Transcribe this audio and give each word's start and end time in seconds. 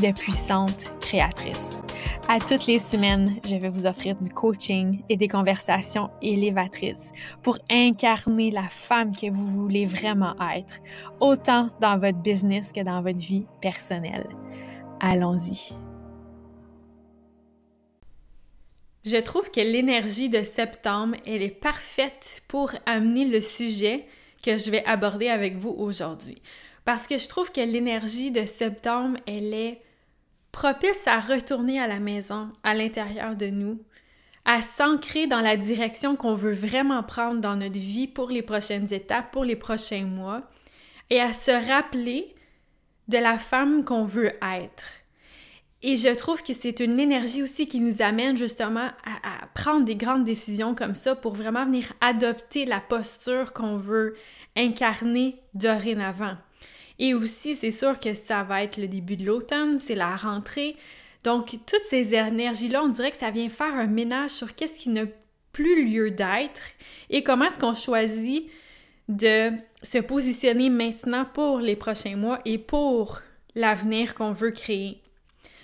de 0.00 0.12
puissantes 0.12 0.90
créatrices. 1.00 1.82
À 2.28 2.40
toutes 2.40 2.66
les 2.66 2.78
semaines, 2.78 3.36
je 3.44 3.56
vais 3.56 3.68
vous 3.68 3.86
offrir 3.86 4.16
du 4.16 4.30
coaching 4.30 5.02
et 5.08 5.16
des 5.16 5.28
conversations 5.28 6.10
élévatrices 6.22 7.12
pour 7.42 7.58
incarner 7.70 8.50
la 8.50 8.62
femme 8.62 9.14
que 9.14 9.30
vous 9.30 9.46
voulez 9.46 9.84
vraiment 9.84 10.34
être, 10.54 10.80
autant 11.20 11.68
dans 11.80 11.98
votre 11.98 12.18
business 12.18 12.72
que 12.72 12.82
dans 12.82 13.02
votre 13.02 13.18
vie 13.18 13.46
personnelle. 13.60 14.28
Allons-y. 15.00 15.72
Je 19.04 19.16
trouve 19.16 19.50
que 19.50 19.60
l'énergie 19.60 20.28
de 20.28 20.42
septembre, 20.42 21.16
elle 21.26 21.42
est 21.42 21.48
parfaite 21.48 22.42
pour 22.48 22.72
amener 22.86 23.24
le 23.24 23.40
sujet 23.40 24.06
que 24.42 24.56
je 24.56 24.70
vais 24.70 24.84
aborder 24.84 25.28
avec 25.28 25.56
vous 25.56 25.74
aujourd'hui. 25.76 26.40
Parce 26.84 27.06
que 27.06 27.18
je 27.18 27.28
trouve 27.28 27.52
que 27.52 27.60
l'énergie 27.60 28.30
de 28.30 28.46
septembre, 28.46 29.18
elle 29.26 29.52
est 29.52 29.80
propice 30.52 31.06
à 31.06 31.20
retourner 31.20 31.80
à 31.80 31.86
la 31.86 32.00
maison, 32.00 32.50
à 32.62 32.74
l'intérieur 32.74 33.36
de 33.36 33.46
nous, 33.46 33.80
à 34.44 34.62
s'ancrer 34.62 35.26
dans 35.26 35.40
la 35.40 35.56
direction 35.56 36.16
qu'on 36.16 36.34
veut 36.34 36.52
vraiment 36.52 37.02
prendre 37.02 37.40
dans 37.40 37.56
notre 37.56 37.78
vie 37.78 38.08
pour 38.08 38.30
les 38.30 38.42
prochaines 38.42 38.92
étapes, 38.92 39.30
pour 39.30 39.44
les 39.44 39.56
prochains 39.56 40.06
mois, 40.06 40.42
et 41.10 41.20
à 41.20 41.32
se 41.32 41.50
rappeler 41.50 42.34
de 43.08 43.18
la 43.18 43.38
femme 43.38 43.84
qu'on 43.84 44.04
veut 44.04 44.32
être. 44.42 45.00
Et 45.82 45.96
je 45.96 46.14
trouve 46.14 46.42
que 46.42 46.52
c'est 46.52 46.80
une 46.80 46.98
énergie 46.98 47.42
aussi 47.42 47.66
qui 47.66 47.80
nous 47.80 48.02
amène 48.02 48.36
justement 48.36 48.90
à, 49.04 49.46
prendre 49.54 49.84
des 49.84 49.96
grandes 49.96 50.24
décisions 50.24 50.74
comme 50.74 50.94
ça 50.94 51.16
pour 51.16 51.34
vraiment 51.34 51.64
venir 51.64 51.92
adopter 52.00 52.66
la 52.66 52.80
posture 52.80 53.52
qu'on 53.52 53.76
veut 53.76 54.14
incarner 54.56 55.40
dorénavant. 55.54 56.36
Et 57.00 57.14
aussi, 57.14 57.56
c'est 57.56 57.70
sûr 57.70 57.98
que 57.98 58.12
ça 58.12 58.42
va 58.42 58.62
être 58.62 58.76
le 58.76 58.86
début 58.86 59.16
de 59.16 59.24
l'automne, 59.24 59.78
c'est 59.78 59.94
la 59.94 60.14
rentrée. 60.14 60.76
Donc, 61.24 61.58
toutes 61.66 61.82
ces 61.88 62.14
énergies-là, 62.14 62.82
on 62.84 62.88
dirait 62.88 63.10
que 63.10 63.16
ça 63.16 63.30
vient 63.30 63.48
faire 63.48 63.74
un 63.74 63.86
ménage 63.86 64.30
sur 64.30 64.54
qu'est-ce 64.54 64.78
qui 64.78 64.90
n'a 64.90 65.06
plus 65.52 65.84
lieu 65.90 66.10
d'être 66.10 66.60
et 67.08 67.24
comment 67.24 67.46
est-ce 67.46 67.58
qu'on 67.58 67.74
choisit 67.74 68.48
de 69.08 69.50
se 69.82 69.98
positionner 69.98 70.68
maintenant 70.68 71.24
pour 71.24 71.58
les 71.58 71.74
prochains 71.74 72.16
mois 72.16 72.40
et 72.44 72.58
pour 72.58 73.20
l'avenir 73.54 74.14
qu'on 74.14 74.32
veut 74.32 74.52
créer. 74.52 75.00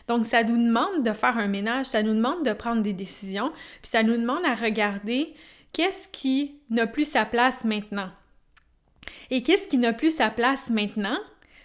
Donc, 0.09 0.25
ça 0.25 0.43
nous 0.43 0.57
demande 0.57 1.03
de 1.03 1.13
faire 1.13 1.37
un 1.37 1.49
ménage, 1.49 1.87
ça 1.87 2.03
nous 2.03 2.15
demande 2.15 2.47
de 2.47 2.53
prendre 2.55 2.81
des 2.81 2.95
décisions, 2.95 3.53
puis 3.83 3.91
ça 3.91 4.03
nous 4.03 4.17
demande 4.17 4.45
à 4.47 4.55
regarder 4.55 5.35
qu'est-ce 5.73 6.09
qui 6.09 6.61
n'a 6.71 6.87
plus 6.87 7.05
sa 7.05 7.27
place 7.27 7.65
maintenant. 7.65 8.11
Et 9.31 9.43
qu'est-ce 9.43 9.69
qui 9.69 9.79
n'a 9.79 9.93
plus 9.93 10.15
sa 10.15 10.31
place 10.31 10.71
maintenant? 10.71 11.19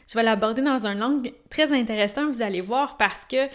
Je 0.08 0.18
vais 0.18 0.24
l'aborder 0.24 0.62
dans 0.62 0.88
un 0.88 1.02
angle 1.02 1.32
très 1.50 1.72
intéressant, 1.72 2.30
vous 2.30 2.42
allez 2.42 2.62
voir, 2.62 2.98
parce 2.98 3.24
que 3.24 3.48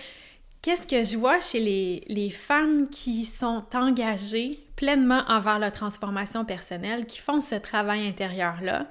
qu'est-ce 0.62 0.86
que 0.86 1.04
je 1.04 1.18
vois 1.18 1.38
chez 1.38 1.60
les, 1.60 2.30
femmes 2.30 2.88
qui 2.88 3.24
sont 3.24 3.62
engagées 3.74 4.58
pleinement 4.74 5.22
envers 5.28 5.58
la 5.58 5.70
transformation 5.70 6.44
personnelle, 6.44 7.06
qui 7.06 7.18
font 7.18 7.40
ce 7.40 7.56
travail 7.56 8.06
intérieur-là, 8.06 8.86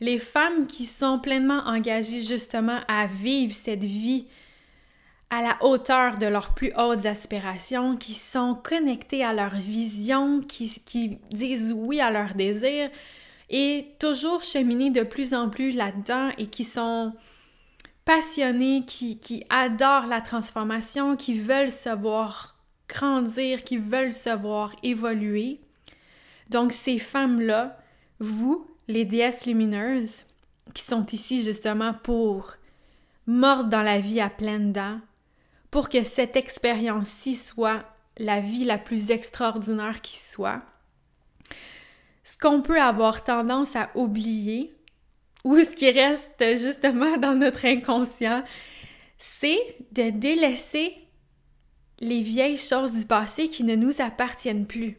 les 0.00 0.18
femmes 0.18 0.66
qui 0.66 0.86
sont 0.86 1.18
pleinement 1.18 1.62
engagées 1.66 2.22
justement 2.22 2.80
à 2.88 3.06
vivre 3.06 3.52
cette 3.52 3.84
vie 3.84 4.26
à 5.30 5.42
la 5.42 5.56
hauteur 5.62 6.18
de 6.18 6.26
leurs 6.26 6.54
plus 6.54 6.72
hautes 6.76 7.06
aspirations, 7.06 7.96
qui 7.96 8.12
sont 8.12 8.54
connectées 8.54 9.24
à 9.24 9.32
leur 9.32 9.54
vision, 9.56 10.40
qui, 10.42 10.70
qui 10.84 11.18
disent 11.32 11.74
oui 11.76 12.00
à 12.00 12.10
leurs 12.10 12.34
désirs, 12.34 12.90
et 13.50 13.86
toujours 13.98 14.42
cheminer 14.42 14.90
de 14.90 15.02
plus 15.02 15.34
en 15.34 15.48
plus 15.48 15.72
là-dedans 15.72 16.30
et 16.38 16.46
qui 16.46 16.64
sont 16.64 17.12
passionnés, 18.04 18.84
qui, 18.86 19.18
qui 19.18 19.44
adorent 19.50 20.06
la 20.06 20.20
transformation, 20.20 21.16
qui 21.16 21.38
veulent 21.38 21.70
se 21.70 21.94
voir 21.94 22.56
grandir, 22.88 23.64
qui 23.64 23.78
veulent 23.78 24.12
se 24.12 24.34
voir 24.34 24.74
évoluer. 24.82 25.60
Donc 26.50 26.72
ces 26.72 26.98
femmes-là, 26.98 27.78
vous, 28.20 28.66
les 28.88 29.04
déesses 29.04 29.46
lumineuses, 29.46 30.24
qui 30.74 30.82
sont 30.82 31.06
ici 31.12 31.42
justement 31.42 31.94
pour 31.94 32.54
mordre 33.26 33.70
dans 33.70 33.82
la 33.82 34.00
vie 34.00 34.20
à 34.20 34.28
pleines 34.28 34.72
dents, 34.72 35.00
pour 35.70 35.88
que 35.88 36.04
cette 36.04 36.36
expérience-ci 36.36 37.34
soit 37.34 37.84
la 38.18 38.40
vie 38.40 38.64
la 38.64 38.78
plus 38.78 39.10
extraordinaire 39.10 40.00
qui 40.02 40.18
soit, 40.18 40.62
ce 42.24 42.38
qu'on 42.38 42.62
peut 42.62 42.80
avoir 42.80 43.22
tendance 43.22 43.76
à 43.76 43.90
oublier 43.94 44.74
ou 45.44 45.58
ce 45.58 45.74
qui 45.74 45.90
reste 45.90 46.42
justement 46.56 47.18
dans 47.18 47.34
notre 47.34 47.66
inconscient, 47.66 48.42
c'est 49.18 49.76
de 49.92 50.10
délaisser 50.10 50.96
les 52.00 52.22
vieilles 52.22 52.58
choses 52.58 52.92
du 52.92 53.06
passé 53.06 53.48
qui 53.48 53.62
ne 53.62 53.76
nous 53.76 54.00
appartiennent 54.00 54.66
plus. 54.66 54.98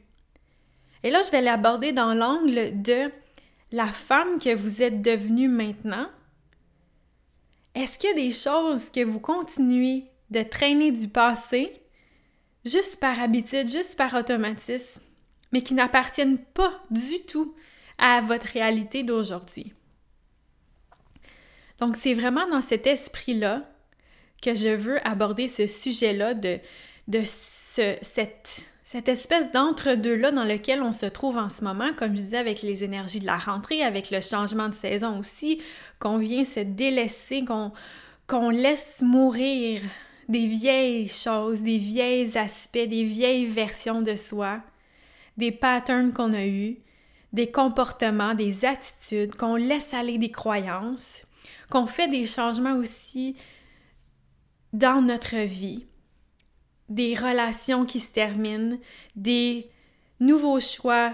Et 1.04 1.10
là, 1.10 1.22
je 1.24 1.32
vais 1.32 1.42
l'aborder 1.42 1.92
dans 1.92 2.14
l'angle 2.14 2.82
de 2.82 3.12
la 3.72 3.88
femme 3.88 4.40
que 4.40 4.56
vous 4.56 4.82
êtes 4.82 5.02
devenue 5.02 5.48
maintenant. 5.48 6.08
Est-ce 7.74 8.00
qu'il 8.00 8.10
y 8.12 8.14
a 8.14 8.16
des 8.16 8.32
choses 8.32 8.90
que 8.90 9.04
vous 9.04 9.20
continuez 9.20 10.06
de 10.30 10.44
traîner 10.44 10.92
du 10.92 11.08
passé 11.08 11.82
juste 12.64 13.00
par 13.00 13.20
habitude, 13.20 13.70
juste 13.70 13.98
par 13.98 14.14
automatisme? 14.14 15.02
Mais 15.56 15.62
qui 15.62 15.74
n'appartiennent 15.74 16.38
pas 16.38 16.84
du 16.92 17.22
tout 17.26 17.56
à 17.98 18.20
votre 18.20 18.48
réalité 18.48 19.04
d'aujourd'hui. 19.04 19.72
Donc, 21.80 21.96
c'est 21.96 22.14
vraiment 22.14 22.46
dans 22.50 22.60
cet 22.60 22.86
esprit-là 22.86 23.64
que 24.44 24.54
je 24.54 24.76
veux 24.76 25.00
aborder 25.08 25.48
ce 25.48 25.66
sujet-là 25.66 26.34
de, 26.34 26.60
de 27.08 27.22
cette, 27.24 29.08
espèce 29.08 29.50
d'entre-deux-là 29.54 30.32
dans 30.32 30.44
lequel 30.44 30.82
on 30.82 30.92
se 30.92 31.06
trouve 31.06 31.38
en 31.38 31.48
ce 31.48 31.64
moment, 31.64 31.94
comme 31.96 32.18
je 32.18 32.22
disais, 32.22 32.38
avec 32.38 32.62
les 32.62 32.84
énergies 32.84 33.22
de 33.22 33.26
la 33.26 33.38
rentrée, 33.38 33.82
avec 33.82 34.12
le 34.12 34.20
changement 34.20 34.68
de 34.68 34.76
saison 34.76 35.20
aussi, 35.20 35.62
qu'on 36.00 36.18
vient 36.18 36.44
se 36.44 36.60
délaisser, 36.60 37.46
qu'on 38.28 38.50
laisse 38.50 39.02
mourir 39.02 39.82
des 40.28 40.48
vieilles 40.48 41.08
choses, 41.08 41.64
des 41.64 41.78
vieilles 41.78 42.38
aspects, 42.38 42.74
des 42.74 43.06
vieilles 43.06 43.46
versions 43.46 44.02
de 44.02 44.18
soi, 44.18 44.60
des 45.38 45.52
patterns 45.52 46.14
qu'on 46.14 46.34
a 46.34 46.46
eus, 46.46 46.78
des 47.34 47.52
comportements, 47.52 48.34
des 48.34 48.66
attitudes, 48.66 49.36
qu'on 49.36 49.56
laisse 49.56 49.94
aller 49.94 50.18
des 50.18 50.32
croyances, 50.32 51.24
qu'on 51.70 51.86
fait 51.86 52.08
des 52.08 52.26
changements 52.26 52.78
aussi 52.78 53.36
dans 54.74 55.02
notre 55.02 55.38
vie, 55.38 55.86
des 56.90 57.14
relations 57.16 57.86
qui 57.86 58.00
se 58.00 58.12
terminent, 58.12 58.78
des 59.16 59.70
nouveaux 60.20 60.60
choix 60.60 61.14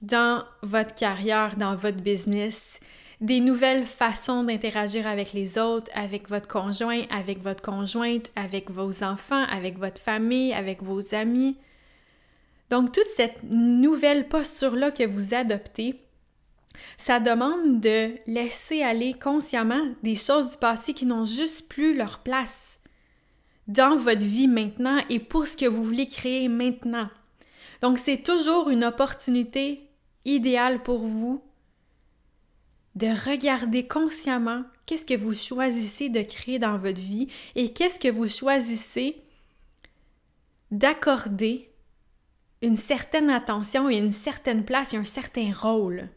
dans 0.00 0.44
votre 0.62 0.94
carrière, 0.94 1.56
dans 1.56 1.76
votre 1.76 1.98
business, 2.02 2.80
des 3.20 3.40
nouvelles 3.40 3.84
façons 3.84 4.42
d'interagir 4.42 5.06
avec 5.06 5.32
les 5.32 5.56
autres, 5.58 5.90
avec 5.94 6.28
votre 6.28 6.48
conjoint, 6.48 7.02
avec 7.10 7.40
votre 7.40 7.62
conjointe, 7.62 8.30
avec 8.34 8.70
vos 8.70 9.04
enfants, 9.04 9.44
avec 9.44 9.78
votre 9.78 10.00
famille, 10.00 10.52
avec 10.52 10.82
vos 10.82 11.14
amis. 11.14 11.56
Donc, 12.72 12.90
toute 12.90 13.04
cette 13.14 13.42
nouvelle 13.42 14.30
posture-là 14.30 14.90
que 14.92 15.06
vous 15.06 15.34
adoptez, 15.34 16.00
ça 16.96 17.20
demande 17.20 17.82
de 17.82 18.12
laisser 18.26 18.82
aller 18.82 19.12
consciemment 19.12 19.92
des 20.02 20.14
choses 20.14 20.52
du 20.52 20.56
passé 20.56 20.94
qui 20.94 21.04
n'ont 21.04 21.26
juste 21.26 21.68
plus 21.68 21.94
leur 21.94 22.20
place 22.20 22.80
dans 23.68 23.98
votre 23.98 24.24
vie 24.24 24.48
maintenant 24.48 25.04
et 25.10 25.18
pour 25.18 25.46
ce 25.46 25.54
que 25.54 25.66
vous 25.66 25.84
voulez 25.84 26.06
créer 26.06 26.48
maintenant. 26.48 27.10
Donc, 27.82 27.98
c'est 27.98 28.22
toujours 28.22 28.70
une 28.70 28.84
opportunité 28.84 29.86
idéale 30.24 30.82
pour 30.82 31.00
vous 31.00 31.44
de 32.94 33.08
regarder 33.28 33.86
consciemment 33.86 34.64
qu'est-ce 34.86 35.04
que 35.04 35.18
vous 35.18 35.34
choisissez 35.34 36.08
de 36.08 36.22
créer 36.22 36.58
dans 36.58 36.78
votre 36.78 37.00
vie 37.00 37.28
et 37.54 37.74
qu'est-ce 37.74 38.00
que 38.00 38.08
vous 38.08 38.30
choisissez 38.30 39.20
d'accorder 40.70 41.68
une 42.62 42.76
certaine 42.76 43.28
attention 43.28 43.90
et 43.90 43.96
une 43.96 44.12
certaine 44.12 44.64
place 44.64 44.94
et 44.94 44.96
un 44.96 45.04
certain 45.04 45.52
rôle. 45.52 46.08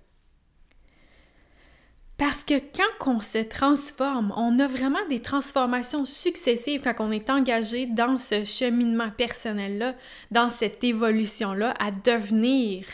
Parce 2.18 2.46
que 2.46 2.60
quand 2.60 3.14
on 3.14 3.20
se 3.20 3.40
transforme, 3.40 4.34
on 4.38 4.58
a 4.60 4.68
vraiment 4.68 5.06
des 5.10 5.22
transformations 5.22 6.06
successives 6.06 6.82
quand 6.82 6.96
on 7.00 7.12
est 7.12 7.30
engagé 7.30 7.88
dans 7.88 8.18
ce 8.18 8.46
cheminement 8.46 9.12
personnel-là, 9.12 9.96
dans 10.32 10.50
cette 10.50 10.82
évolution-là, 10.84 11.74
à 11.78 11.92
devenir 11.92 12.86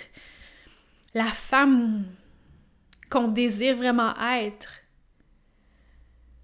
la 1.13 1.25
femme 1.25 2.05
qu'on 3.11 3.27
désire 3.27 3.75
vraiment 3.75 4.15
être. 4.17 4.79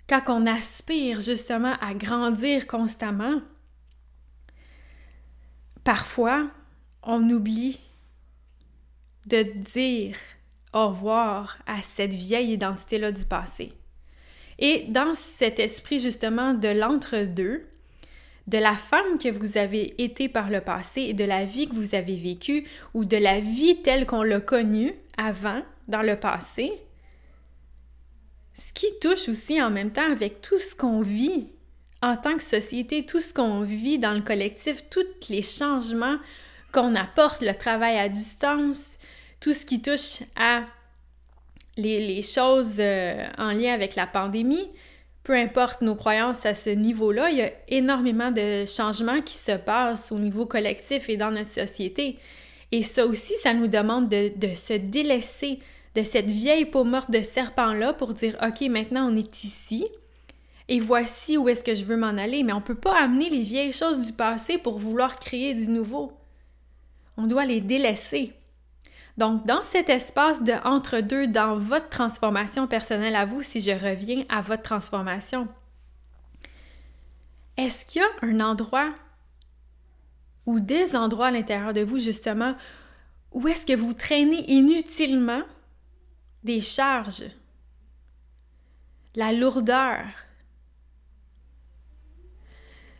Quand 0.08 0.24
on 0.28 0.46
aspire 0.46 1.20
justement 1.20 1.74
à 1.82 1.96
grandir 1.96 2.68
constamment, 2.68 3.42
parfois 5.84 6.48
on 7.08 7.28
oublie 7.30 7.80
de 9.26 9.42
dire 9.42 10.16
au 10.74 10.90
revoir 10.90 11.58
à 11.66 11.82
cette 11.82 12.14
vieille 12.14 12.52
identité-là 12.52 13.12
du 13.12 13.26
passé. 13.26 13.72
Et 14.60 14.86
dans 14.90 15.14
cet 15.16 15.60
esprit 15.60 16.00
justement 16.00 16.54
de 16.54 16.68
l'entre-deux, 16.68 17.66
de 18.48 18.58
la 18.58 18.74
femme 18.74 19.18
que 19.18 19.30
vous 19.30 19.58
avez 19.58 20.02
été 20.02 20.30
par 20.30 20.50
le 20.50 20.62
passé 20.62 21.02
et 21.02 21.14
de 21.14 21.24
la 21.24 21.46
vie 21.46 21.68
que 21.68 21.76
vous 21.76 21.96
avez 21.96 22.18
vécue 22.18 22.66
ou 22.94 23.06
de 23.06 23.18
la 23.18 23.40
vie 23.40 23.82
telle 23.82 24.06
qu'on 24.06 24.24
l'a 24.24 24.40
connue 24.40 24.94
avant, 25.18 25.64
dans 25.88 26.02
le 26.02 26.18
passé, 26.18 26.74
ce 28.54 28.74
qui 28.74 28.88
touche 29.00 29.30
aussi 29.30 29.62
en 29.62 29.70
même 29.70 29.92
temps 29.92 30.12
avec 30.12 30.42
tout 30.42 30.60
ce 30.60 30.76
qu'on 30.76 31.02
vit 31.02 31.48
en 32.02 32.18
tant 32.18 32.36
que 32.36 32.44
société, 32.44 33.06
tout 33.06 33.22
ce 33.22 33.34
qu'on 33.34 33.62
vit 33.62 33.98
dans 34.00 34.14
le 34.14 34.22
collectif, 34.22 34.84
tous 34.90 35.30
les 35.30 35.42
changements 35.42 36.18
qu'on 36.72 36.96
apporte, 36.96 37.42
le 37.42 37.54
travail 37.54 37.98
à 37.98 38.10
distance, 38.10 38.98
tout 39.40 39.54
ce 39.54 39.66
qui 39.66 39.82
touche 39.82 40.24
à 40.36 40.64
les, 41.78 42.22
choses 42.24 42.78
euh, 42.80 43.26
en 43.38 43.52
lien 43.52 43.74
avec 43.74 43.96
la 43.96 44.08
pandémie, 44.08 44.68
peu 45.24 45.34
importe 45.34 45.82
nos 45.82 45.96
croyances 45.96 46.46
à 46.46 46.56
ce 46.56 46.70
niveau-là, 46.70 47.30
il 47.30 47.38
y 47.38 47.42
a 47.42 47.52
énormément 47.68 48.32
de 48.32 48.66
changements 48.66 49.22
qui 49.22 49.36
se 49.36 49.52
passent 49.52 50.12
au 50.12 50.20
niveau 50.20 50.46
collectif 50.46 51.10
et 51.10 51.18
dans 51.18 51.32
notre 51.32 51.50
société. 51.50 52.18
Et 52.72 52.82
ça 52.82 53.06
aussi, 53.06 53.36
ça 53.38 53.54
nous 53.54 53.68
demande 53.68 54.10
de, 54.10 54.32
de 54.36 54.56
se 54.56 54.74
délaisser 54.74 55.60
de 55.96 56.04
cette 56.04 56.28
vieille 56.28 56.66
peau 56.66 56.84
morte 56.84 57.12
de 57.12 57.22
serpent-là 57.22 57.94
pour 57.94 58.14
dire, 58.14 58.38
OK, 58.42 58.62
maintenant 58.70 59.12
on 59.12 59.16
est 59.16 59.44
ici. 59.44 59.86
Et 60.70 60.80
voici 60.80 61.38
où 61.38 61.48
est-ce 61.48 61.64
que 61.64 61.74
je 61.74 61.86
veux 61.86 61.98
m'en 61.98 62.08
aller. 62.08 62.44
Mais 62.44 62.54
on 62.54 62.58
ne 62.58 62.62
peut 62.62 62.76
pas 62.76 63.00
amener 63.00 63.30
les 63.30 63.42
vieilles 63.42 63.74
choses 63.74 64.00
du 64.00 64.12
passé 64.12 64.58
pour 64.58 64.80
vouloir 64.80 65.18
créer 65.18 65.54
du 65.54 65.70
nouveau. 65.70 66.12
On 67.18 67.26
doit 67.26 67.46
les 67.46 67.62
délaisser. 67.62 68.34
Donc, 69.18 69.46
dans 69.48 69.64
cet 69.64 69.90
espace 69.90 70.44
de 70.44 70.54
entre-deux, 70.64 71.28
dans 71.28 71.58
votre 71.58 71.90
transformation 71.90 72.68
personnelle 72.68 73.16
à 73.16 73.26
vous, 73.26 73.42
si 73.42 73.60
je 73.60 73.72
reviens 73.72 74.24
à 74.30 74.42
votre 74.42 74.62
transformation, 74.62 75.48
est-ce 77.58 77.86
qu'il 77.86 78.04
y 78.04 78.06
a 78.06 78.28
un 78.28 78.40
endroit 78.40 78.94
ou 80.46 80.60
des 80.60 80.96
endroits 80.96 81.28
à 81.28 81.32
l'intérieur 81.32 81.74
de 81.74 81.82
vous, 81.82 81.98
justement, 81.98 82.56
où 83.32 83.48
est-ce 83.48 83.66
que 83.66 83.76
vous 83.76 83.94
traînez 83.94 84.50
inutilement 84.52 85.42
des 86.44 86.62
charges, 86.62 87.26
la 89.16 89.32
lourdeur? 89.32 90.06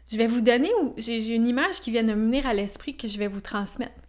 Je 0.10 0.18
vais 0.18 0.28
vous 0.28 0.42
donner, 0.42 0.72
j'ai 0.98 1.36
une 1.36 1.48
image 1.48 1.80
qui 1.82 1.92
vient 1.92 2.04
de 2.04 2.14
me 2.14 2.26
venir 2.26 2.48
à 2.48 2.54
l'esprit 2.56 2.98
que 2.98 3.08
je 3.08 3.20
vais 3.20 3.28
vous 3.28 3.42
transmettre. 3.42 4.07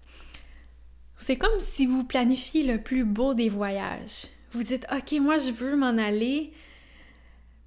C'est 1.28 1.36
comme 1.36 1.60
si 1.60 1.84
vous 1.84 2.04
planifiez 2.04 2.62
le 2.62 2.82
plus 2.82 3.04
beau 3.04 3.34
des 3.34 3.50
voyages. 3.50 4.28
Vous 4.52 4.62
dites, 4.62 4.86
OK, 4.90 5.12
moi, 5.20 5.36
je 5.36 5.50
veux 5.50 5.76
m'en 5.76 5.98
aller. 5.98 6.54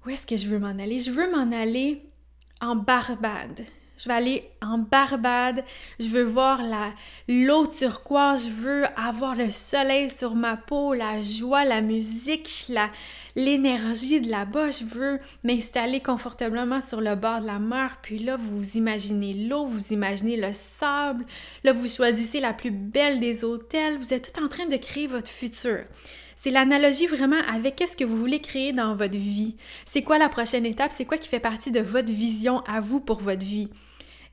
Où 0.04 0.10
est-ce 0.10 0.26
que 0.26 0.36
je 0.36 0.48
veux 0.48 0.58
m'en 0.58 0.76
aller? 0.80 0.98
Je 0.98 1.12
veux 1.12 1.30
m'en 1.30 1.52
aller 1.52 2.02
en 2.60 2.74
Barbade. 2.74 3.60
Je 3.98 4.08
vais 4.08 4.14
aller 4.14 4.50
en 4.60 4.78
Barbade. 4.78 5.64
Je 6.00 6.08
veux 6.08 6.24
voir 6.24 6.60
l'eau 7.28 7.66
turquoise. 7.66 8.48
Je 8.48 8.50
veux 8.50 8.84
avoir 8.96 9.34
le 9.34 9.50
soleil 9.50 10.10
sur 10.10 10.34
ma 10.34 10.56
peau, 10.56 10.94
la 10.94 11.22
joie, 11.22 11.64
la 11.64 11.80
musique, 11.80 12.72
l'énergie 13.36 14.20
de 14.20 14.30
là-bas. 14.30 14.70
Je 14.70 14.84
veux 14.84 15.20
m'installer 15.44 16.00
confortablement 16.00 16.80
sur 16.80 17.00
le 17.00 17.14
bord 17.14 17.40
de 17.40 17.46
la 17.46 17.58
mer. 17.58 17.98
Puis 18.02 18.18
là, 18.18 18.36
vous 18.36 18.76
imaginez 18.76 19.34
l'eau, 19.34 19.66
vous 19.66 19.92
imaginez 19.92 20.36
le 20.36 20.52
sable. 20.52 21.24
Là, 21.62 21.72
vous 21.72 21.86
choisissez 21.86 22.40
la 22.40 22.52
plus 22.52 22.70
belle 22.70 23.20
des 23.20 23.44
hôtels. 23.44 23.98
Vous 23.98 24.12
êtes 24.12 24.32
tout 24.32 24.42
en 24.42 24.48
train 24.48 24.66
de 24.66 24.76
créer 24.76 25.06
votre 25.06 25.30
futur. 25.30 25.84
C'est 26.42 26.50
l'analogie 26.50 27.06
vraiment 27.06 27.40
avec 27.46 27.76
qu'est-ce 27.76 27.96
que 27.96 28.02
vous 28.02 28.16
voulez 28.16 28.40
créer 28.40 28.72
dans 28.72 28.96
votre 28.96 29.16
vie. 29.16 29.54
C'est 29.84 30.02
quoi 30.02 30.18
la 30.18 30.28
prochaine 30.28 30.66
étape? 30.66 30.90
C'est 30.92 31.04
quoi 31.04 31.16
qui 31.16 31.28
fait 31.28 31.38
partie 31.38 31.70
de 31.70 31.78
votre 31.78 32.12
vision 32.12 32.62
à 32.62 32.80
vous 32.80 32.98
pour 32.98 33.20
votre 33.20 33.44
vie? 33.44 33.70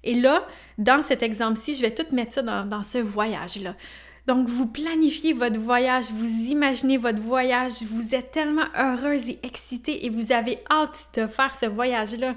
Et 0.04 0.16
là, 0.16 0.48
dans 0.80 1.04
cet 1.04 1.22
exemple-ci, 1.22 1.76
je 1.76 1.84
vais 1.84 1.94
tout 1.94 2.08
mettre 2.12 2.34
ça 2.34 2.42
dans, 2.42 2.66
dans 2.66 2.82
ce 2.82 2.98
voyage-là. 2.98 3.76
Donc, 4.26 4.48
vous 4.48 4.66
planifiez 4.66 5.34
votre 5.34 5.60
voyage, 5.60 6.06
vous 6.10 6.50
imaginez 6.50 6.98
votre 6.98 7.22
voyage, 7.22 7.84
vous 7.84 8.16
êtes 8.16 8.32
tellement 8.32 8.66
heureuse 8.76 9.30
et 9.30 9.38
excitée 9.44 10.08
et 10.08 10.10
vous 10.10 10.32
avez 10.32 10.58
hâte 10.72 11.10
de 11.16 11.28
faire 11.28 11.54
ce 11.54 11.68
voyage-là. 11.68 12.34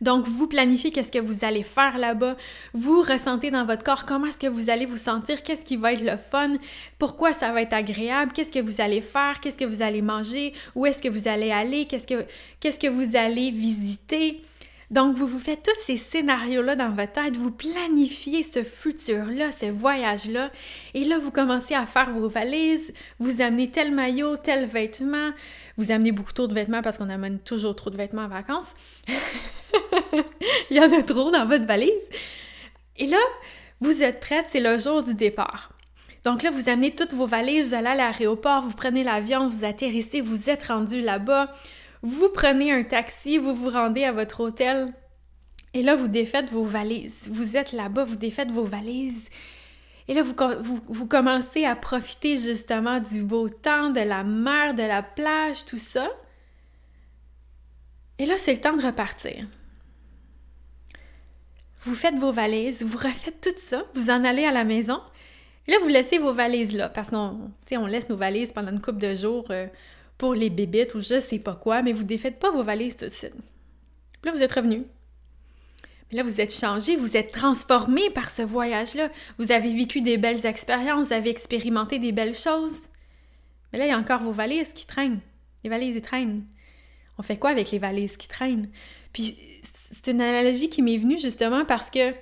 Donc, 0.00 0.26
vous 0.26 0.46
planifiez 0.46 0.90
qu'est-ce 0.90 1.10
que 1.10 1.18
vous 1.18 1.44
allez 1.44 1.64
faire 1.64 1.98
là-bas. 1.98 2.36
Vous 2.72 3.02
ressentez 3.02 3.50
dans 3.50 3.64
votre 3.64 3.82
corps 3.82 4.04
comment 4.04 4.26
est-ce 4.26 4.38
que 4.38 4.46
vous 4.46 4.70
allez 4.70 4.86
vous 4.86 4.96
sentir, 4.96 5.42
qu'est-ce 5.42 5.64
qui 5.64 5.76
va 5.76 5.92
être 5.92 6.04
le 6.04 6.16
fun, 6.16 6.54
pourquoi 6.98 7.32
ça 7.32 7.52
va 7.52 7.62
être 7.62 7.72
agréable, 7.72 8.32
qu'est-ce 8.32 8.52
que 8.52 8.60
vous 8.60 8.80
allez 8.80 9.00
faire, 9.00 9.40
qu'est-ce 9.40 9.58
que 9.58 9.64
vous 9.64 9.82
allez 9.82 10.02
manger, 10.02 10.52
où 10.74 10.86
est-ce 10.86 11.02
que 11.02 11.08
vous 11.08 11.26
allez 11.26 11.50
aller, 11.50 11.84
qu'est-ce 11.84 12.06
que, 12.06 12.24
qu'est-ce 12.60 12.78
que 12.78 12.86
vous 12.86 13.16
allez 13.16 13.50
visiter. 13.50 14.42
Donc, 14.90 15.14
vous 15.16 15.26
vous 15.26 15.38
faites 15.38 15.62
tous 15.62 15.84
ces 15.84 15.98
scénarios-là 15.98 16.74
dans 16.74 16.90
votre 16.90 17.12
tête, 17.12 17.36
vous 17.36 17.50
planifiez 17.50 18.42
ce 18.42 18.62
futur-là, 18.64 19.52
ce 19.52 19.66
voyage-là, 19.66 20.50
et 20.94 21.04
là, 21.04 21.18
vous 21.18 21.30
commencez 21.30 21.74
à 21.74 21.84
faire 21.84 22.10
vos 22.10 22.28
valises, 22.28 22.94
vous 23.18 23.42
amenez 23.42 23.70
tel 23.70 23.94
maillot, 23.94 24.38
tel 24.38 24.64
vêtement, 24.64 25.32
vous 25.76 25.90
amenez 25.90 26.12
beaucoup 26.12 26.32
trop 26.32 26.46
de 26.46 26.54
vêtements 26.54 26.80
parce 26.80 26.96
qu'on 26.96 27.10
amène 27.10 27.38
toujours 27.38 27.76
trop 27.76 27.90
de 27.90 27.96
vêtements 27.98 28.22
en 28.22 28.28
vacances. 28.28 28.74
Il 30.70 30.76
y 30.76 30.80
en 30.80 30.90
a 30.92 31.02
trop 31.02 31.30
dans 31.30 31.46
votre 31.46 31.66
valise. 31.66 32.08
Et 32.96 33.06
là, 33.06 33.18
vous 33.80 34.02
êtes 34.02 34.20
prête, 34.20 34.46
c'est 34.48 34.60
le 34.60 34.78
jour 34.78 35.02
du 35.02 35.14
départ. 35.14 35.72
Donc 36.24 36.42
là, 36.42 36.50
vous 36.50 36.68
amenez 36.68 36.94
toutes 36.94 37.12
vos 37.12 37.26
valises, 37.26 37.68
vous 37.68 37.74
allez 37.74 37.88
à 37.88 37.94
l'aéroport, 37.94 38.62
vous 38.62 38.74
prenez 38.74 39.04
l'avion, 39.04 39.48
vous 39.48 39.64
atterrissez, 39.64 40.20
vous 40.20 40.50
êtes 40.50 40.64
rendu 40.64 41.00
là-bas, 41.00 41.52
vous 42.02 42.28
prenez 42.28 42.72
un 42.72 42.84
taxi, 42.84 43.38
vous 43.38 43.54
vous 43.54 43.70
rendez 43.70 44.04
à 44.04 44.12
votre 44.12 44.40
hôtel 44.40 44.92
et 45.74 45.82
là, 45.82 45.94
vous 45.94 46.08
défaites 46.08 46.50
vos 46.50 46.64
valises. 46.64 47.28
Vous 47.30 47.56
êtes 47.56 47.72
là-bas, 47.72 48.04
vous 48.04 48.16
défaites 48.16 48.50
vos 48.50 48.64
valises. 48.64 49.28
Et 50.08 50.14
là, 50.14 50.22
vous, 50.22 51.06
commencez 51.06 51.64
à 51.64 51.76
profiter 51.76 52.38
justement 52.38 52.98
du 52.98 53.22
beau 53.22 53.50
temps, 53.50 53.90
de 53.90 54.00
la 54.00 54.24
mer, 54.24 54.74
de 54.74 54.82
la 54.82 55.02
plage, 55.02 55.66
tout 55.66 55.78
ça. 55.78 56.08
Et 58.18 58.24
là, 58.24 58.38
c'est 58.38 58.54
le 58.54 58.60
temps 58.60 58.76
de 58.76 58.84
repartir. 58.84 59.46
Vous 61.82 61.94
faites 61.94 62.16
vos 62.16 62.32
valises, 62.32 62.82
vous 62.82 62.96
refaites 62.96 63.40
tout 63.40 63.56
ça, 63.56 63.84
vous 63.94 64.10
en 64.10 64.24
allez 64.24 64.44
à 64.44 64.50
la 64.50 64.64
maison. 64.64 65.00
Et 65.66 65.72
là, 65.72 65.78
vous 65.82 65.88
laissez 65.88 66.18
vos 66.18 66.32
valises 66.32 66.74
là, 66.74 66.88
parce 66.88 67.10
qu'on 67.10 67.52
on 67.70 67.86
laisse 67.86 68.08
nos 68.08 68.16
valises 68.16 68.52
pendant 68.52 68.72
une 68.72 68.80
couple 68.80 68.98
de 68.98 69.14
jours 69.14 69.46
euh, 69.50 69.66
pour 70.18 70.34
les 70.34 70.50
bébites 70.50 70.94
ou 70.94 71.00
je 71.00 71.20
sais 71.20 71.38
pas 71.38 71.54
quoi, 71.54 71.82
mais 71.82 71.92
vous 71.92 72.04
défaites 72.04 72.40
pas 72.40 72.50
vos 72.50 72.64
valises 72.64 72.96
tout 72.96 73.06
de 73.06 73.10
suite. 73.10 73.34
Là, 74.24 74.32
vous 74.32 74.42
êtes 74.42 74.52
revenu. 74.52 74.84
là, 76.10 76.22
vous 76.24 76.40
êtes 76.40 76.52
changé, 76.52 76.96
vous 76.96 77.16
êtes 77.16 77.30
transformé 77.30 78.10
par 78.10 78.28
ce 78.28 78.42
voyage-là. 78.42 79.10
Vous 79.38 79.52
avez 79.52 79.74
vécu 79.74 80.00
des 80.00 80.18
belles 80.18 80.44
expériences, 80.44 81.06
vous 81.06 81.12
avez 81.12 81.30
expérimenté 81.30 81.98
des 82.00 82.12
belles 82.12 82.34
choses. 82.34 82.80
Mais 83.72 83.78
là, 83.78 83.86
il 83.86 83.90
y 83.90 83.92
a 83.92 83.98
encore 83.98 84.22
vos 84.22 84.32
valises 84.32 84.72
qui 84.72 84.86
traînent. 84.86 85.20
Les 85.62 85.70
valises, 85.70 85.96
ils 85.96 86.02
traînent. 86.02 86.44
On 87.18 87.22
fait 87.22 87.36
quoi 87.36 87.50
avec 87.50 87.70
les 87.70 87.78
valises 87.78 88.16
qui 88.16 88.26
traînent? 88.26 88.68
Puis 89.12 89.36
c'est 89.62 90.08
une 90.08 90.20
analogie 90.20 90.68
qui 90.68 90.82
m'est 90.82 90.98
venue 90.98 91.18
justement 91.18 91.64
parce 91.64 91.90
que 91.90 92.14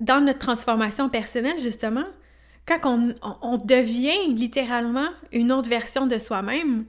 dans 0.00 0.20
notre 0.20 0.38
transformation 0.38 1.08
personnelle, 1.08 1.58
justement, 1.58 2.06
quand 2.66 2.80
on, 2.84 3.56
devient 3.56 4.28
littéralement 4.28 5.08
une 5.32 5.52
autre 5.52 5.68
version 5.68 6.06
de 6.06 6.18
soi-même, 6.18 6.84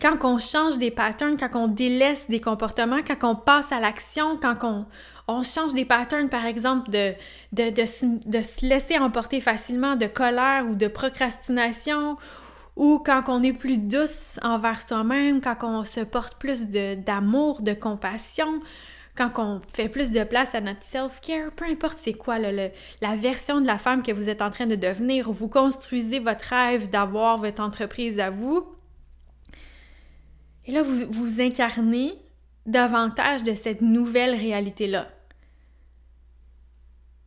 quand 0.00 0.24
on 0.24 0.38
change 0.38 0.78
des 0.78 0.90
patterns, 0.90 1.36
quand 1.36 1.54
on 1.54 1.68
délaisse 1.68 2.28
des 2.28 2.40
comportements, 2.40 3.00
quand 3.06 3.28
on 3.28 3.34
passe 3.34 3.72
à 3.72 3.80
l'action, 3.80 4.38
quand 4.40 4.56
on, 4.62 4.86
on, 5.28 5.42
change 5.42 5.74
des 5.74 5.84
patterns, 5.84 6.28
par 6.28 6.46
exemple, 6.46 6.90
de, 6.90 7.12
de, 7.52 7.70
de, 7.70 8.42
se 8.42 8.66
laisser 8.66 8.96
emporter 8.98 9.40
facilement 9.40 9.96
de 9.96 10.06
colère 10.06 10.66
ou 10.68 10.74
de 10.74 10.88
procrastination, 10.88 12.16
ou 12.76 13.02
quand 13.04 13.24
on 13.26 13.42
est 13.42 13.52
plus 13.52 13.76
douce 13.76 14.38
envers 14.42 14.80
soi-même, 14.80 15.40
quand 15.40 15.56
on 15.64 15.84
se 15.84 16.00
porte 16.00 16.38
plus 16.38 16.66
d'amour, 16.66 17.60
de, 17.60 17.74
compassion, 17.74 18.60
quand 19.28 19.56
on 19.56 19.60
fait 19.72 19.88
plus 19.88 20.10
de 20.10 20.24
place 20.24 20.54
à 20.54 20.60
notre 20.60 20.82
self-care, 20.82 21.50
peu 21.50 21.64
importe 21.66 21.98
c'est 22.02 22.14
quoi 22.14 22.38
la 22.38 23.16
version 23.16 23.60
de 23.60 23.66
la 23.66 23.78
femme 23.78 24.02
que 24.02 24.12
vous 24.12 24.28
êtes 24.28 24.42
en 24.42 24.50
train 24.50 24.66
de 24.66 24.76
devenir, 24.76 25.28
ou 25.28 25.32
vous 25.32 25.48
construisez 25.48 26.20
votre 26.20 26.46
rêve 26.46 26.88
d'avoir 26.88 27.38
votre 27.38 27.62
entreprise 27.62 28.18
à 28.20 28.30
vous, 28.30 28.66
et 30.66 30.72
là, 30.72 30.82
vous, 30.82 31.10
vous 31.10 31.40
incarnez 31.40 32.14
davantage 32.66 33.42
de 33.42 33.54
cette 33.54 33.80
nouvelle 33.80 34.34
réalité-là. 34.34 35.08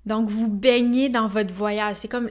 Donc, 0.05 0.29
vous 0.29 0.47
baignez 0.47 1.09
dans 1.09 1.27
votre 1.27 1.53
voyage. 1.53 1.95
C'est 1.95 2.07
comme 2.07 2.29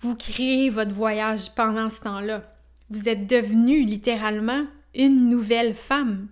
vous 0.00 0.16
créez 0.16 0.70
votre 0.70 0.92
voyage 0.92 1.54
pendant 1.54 1.88
ce 1.88 2.00
temps-là. 2.00 2.42
Vous 2.90 3.08
êtes 3.08 3.26
devenu 3.26 3.84
littéralement 3.84 4.64
une 4.94 5.28
nouvelle 5.28 5.74
femme. 5.74 6.28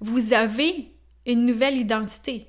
Vous 0.00 0.32
avez 0.32 0.91
une 1.26 1.46
nouvelle 1.46 1.76
identité. 1.76 2.48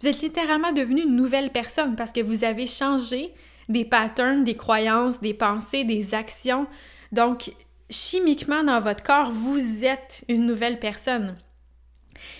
Vous 0.00 0.08
êtes 0.08 0.22
littéralement 0.22 0.72
devenu 0.72 1.02
une 1.02 1.16
nouvelle 1.16 1.50
personne 1.50 1.96
parce 1.96 2.12
que 2.12 2.20
vous 2.20 2.44
avez 2.44 2.66
changé 2.66 3.32
des 3.68 3.84
patterns, 3.84 4.44
des 4.44 4.56
croyances, 4.56 5.20
des 5.20 5.34
pensées, 5.34 5.84
des 5.84 6.14
actions. 6.14 6.66
Donc, 7.12 7.52
chimiquement 7.90 8.64
dans 8.64 8.80
votre 8.80 9.02
corps, 9.02 9.30
vous 9.30 9.84
êtes 9.84 10.24
une 10.28 10.46
nouvelle 10.46 10.78
personne. 10.78 11.34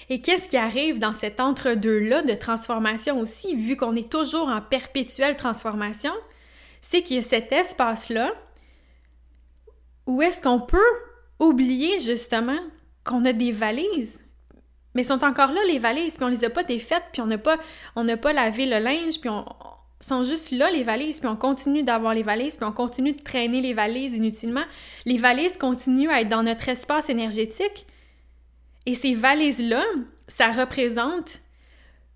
Et 0.09 0.21
qu'est-ce 0.21 0.49
qui 0.49 0.57
arrive 0.57 0.99
dans 0.99 1.13
cet 1.13 1.41
entre-deux-là 1.41 2.23
de 2.23 2.35
transformation 2.35 3.19
aussi, 3.21 3.57
vu 3.57 3.77
qu'on 3.77 3.95
est 3.95 4.11
toujours 4.11 4.49
en 4.49 4.61
perpétuelle 4.61 5.37
transformation, 5.37 6.13
c'est 6.81 7.03
qu'il 7.03 7.17
y 7.17 7.19
a 7.19 7.23
cet 7.23 7.53
espace-là 7.53 8.33
où 10.07 10.21
est-ce 10.21 10.43
qu'on 10.43 10.61
peut 10.61 10.79
oublier 11.39 11.99
justement 12.01 12.59
qu'on 13.05 13.25
a 13.25 13.33
des 13.33 13.53
valises. 13.53 14.24
Mais 14.95 15.03
sont 15.03 15.25
encore 15.25 15.53
là 15.53 15.61
les 15.67 15.79
valises, 15.79 16.17
puis 16.17 16.25
on 16.25 16.29
les 16.29 16.45
a 16.45 16.51
pas 16.51 16.63
défaites, 16.63 17.05
puis 17.13 17.21
on 17.21 17.27
n'a 17.27 17.39
pas, 17.39 17.59
on 17.97 18.05
n'a 18.05 18.17
pas 18.17 18.33
lavé 18.33 18.67
le 18.67 18.79
linge, 18.79 19.21
puis 19.21 19.29
on, 19.29 19.45
sont 20.01 20.23
juste 20.23 20.51
là 20.51 20.71
les 20.71 20.83
valises, 20.83 21.19
puis 21.19 21.29
on 21.29 21.37
continue 21.37 21.83
d'avoir 21.83 22.15
les 22.15 22.23
valises, 22.23 22.57
puis 22.57 22.67
on 22.67 22.73
continue 22.73 23.13
de 23.13 23.23
traîner 23.23 23.61
les 23.61 23.75
valises 23.75 24.17
inutilement. 24.17 24.65
Les 25.05 25.19
valises 25.19 25.57
continuent 25.57 26.11
à 26.11 26.21
être 26.21 26.29
dans 26.29 26.43
notre 26.43 26.69
espace 26.69 27.09
énergétique, 27.09 27.87
et 28.87 28.95
ces 28.95 29.15
valises-là, 29.15 29.85
ça 30.29 30.53
représente 30.53 31.41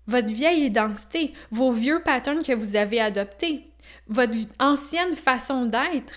votre 0.07 0.27
vieille 0.27 0.65
identité, 0.65 1.33
vos 1.51 1.71
vieux 1.71 2.01
patterns 2.03 2.43
que 2.43 2.53
vous 2.53 2.75
avez 2.75 2.99
adoptés, 2.99 3.63
votre 4.07 4.33
ancienne 4.59 5.15
façon 5.15 5.65
d'être. 5.65 6.13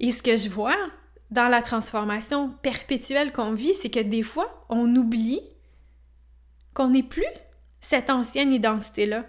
Et 0.00 0.12
ce 0.12 0.22
que 0.22 0.36
je 0.36 0.48
vois 0.48 0.76
dans 1.32 1.48
la 1.48 1.62
transformation 1.62 2.50
perpétuelle 2.62 3.32
qu'on 3.32 3.54
vit, 3.54 3.72
c'est 3.72 3.88
que 3.88 4.00
des 4.00 4.22
fois, 4.22 4.66
on 4.68 4.94
oublie 4.94 5.40
qu'on 6.74 6.90
n'est 6.90 7.02
plus 7.02 7.24
cette 7.80 8.10
ancienne 8.10 8.52
identité-là. 8.52 9.24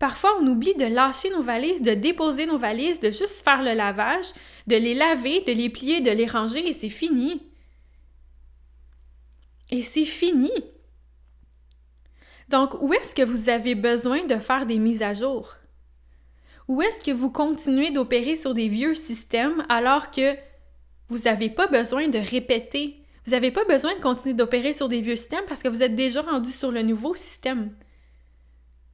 Parfois, 0.00 0.36
on 0.40 0.46
oublie 0.48 0.74
de 0.74 0.86
lâcher 0.86 1.30
nos 1.30 1.44
valises, 1.44 1.82
de 1.82 1.94
déposer 1.94 2.46
nos 2.46 2.58
valises, 2.58 2.98
de 2.98 3.12
juste 3.12 3.44
faire 3.44 3.62
le 3.62 3.74
lavage, 3.74 4.26
de 4.66 4.74
les 4.74 4.94
laver, 4.94 5.42
de 5.42 5.52
les 5.52 5.70
plier, 5.70 6.00
de 6.00 6.10
les 6.10 6.26
ranger 6.26 6.68
et 6.68 6.72
c'est 6.72 6.90
fini. 6.90 7.46
Et 9.70 9.82
c'est 9.82 10.04
fini. 10.04 10.50
Donc, 12.48 12.74
où 12.82 12.92
est-ce 12.92 13.14
que 13.14 13.22
vous 13.22 13.48
avez 13.48 13.76
besoin 13.76 14.24
de 14.24 14.40
faire 14.40 14.66
des 14.66 14.78
mises 14.78 15.02
à 15.02 15.14
jour? 15.14 15.54
Où 16.68 16.80
est-ce 16.82 17.02
que 17.02 17.10
vous 17.10 17.30
continuez 17.30 17.90
d'opérer 17.90 18.36
sur 18.36 18.54
des 18.54 18.68
vieux 18.68 18.94
systèmes 18.94 19.64
alors 19.68 20.10
que 20.10 20.34
vous 21.08 21.18
n'avez 21.24 21.50
pas 21.50 21.66
besoin 21.66 22.08
de 22.08 22.18
répéter? 22.18 23.04
Vous 23.26 23.32
n'avez 23.32 23.50
pas 23.50 23.64
besoin 23.64 23.94
de 23.94 24.00
continuer 24.00 24.34
d'opérer 24.34 24.74
sur 24.74 24.88
des 24.88 25.00
vieux 25.00 25.16
systèmes 25.16 25.44
parce 25.46 25.62
que 25.62 25.68
vous 25.68 25.82
êtes 25.82 25.94
déjà 25.94 26.20
rendu 26.20 26.50
sur 26.50 26.70
le 26.70 26.82
nouveau 26.82 27.14
système. 27.14 27.72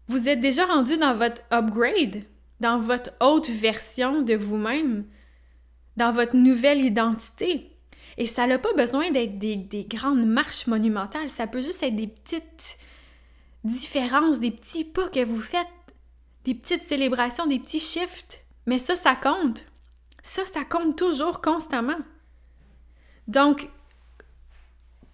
Vous 0.09 0.29
êtes 0.29 0.41
déjà 0.41 0.67
rendu 0.67 0.97
dans 0.97 1.17
votre 1.17 1.43
upgrade, 1.53 2.25
dans 2.59 2.81
votre 2.81 3.11
haute 3.21 3.49
version 3.49 4.23
de 4.23 4.35
vous-même, 4.35 5.05
dans 5.97 6.13
votre 6.13 6.37
nouvelle 6.37 6.85
identité. 6.85 7.77
Et 8.17 8.27
ça 8.27 8.47
n'a 8.47 8.59
pas 8.59 8.73
besoin 8.75 9.11
d'être 9.11 9.39
des, 9.39 9.57
des, 9.57 9.85
grandes 9.85 10.27
marches 10.27 10.67
monumentales, 10.67 11.31
ça 11.31 11.47
peut 11.47 11.63
juste 11.63 11.83
être 11.83 11.95
des 11.95 12.09
petites 12.09 12.79
différences, 13.65 14.41
des 14.41 14.51
petits 14.51 14.85
pas 14.85 15.09
que 15.09 15.25
vous 15.25 15.41
faites, 15.41 15.69
des 16.45 16.55
petites 16.55 16.83
célébrations, 16.83 17.47
des 17.47 17.59
petits 17.59 17.81
shifts. 17.81 18.45
Mais 18.67 18.79
ça, 18.79 18.97
ça 18.97 19.17
compte. 19.17 19.65
Ça, 20.23 20.43
ça 20.45 20.65
compte 20.65 20.97
toujours 20.97 21.41
constamment. 21.41 21.99
Donc, 23.29 23.69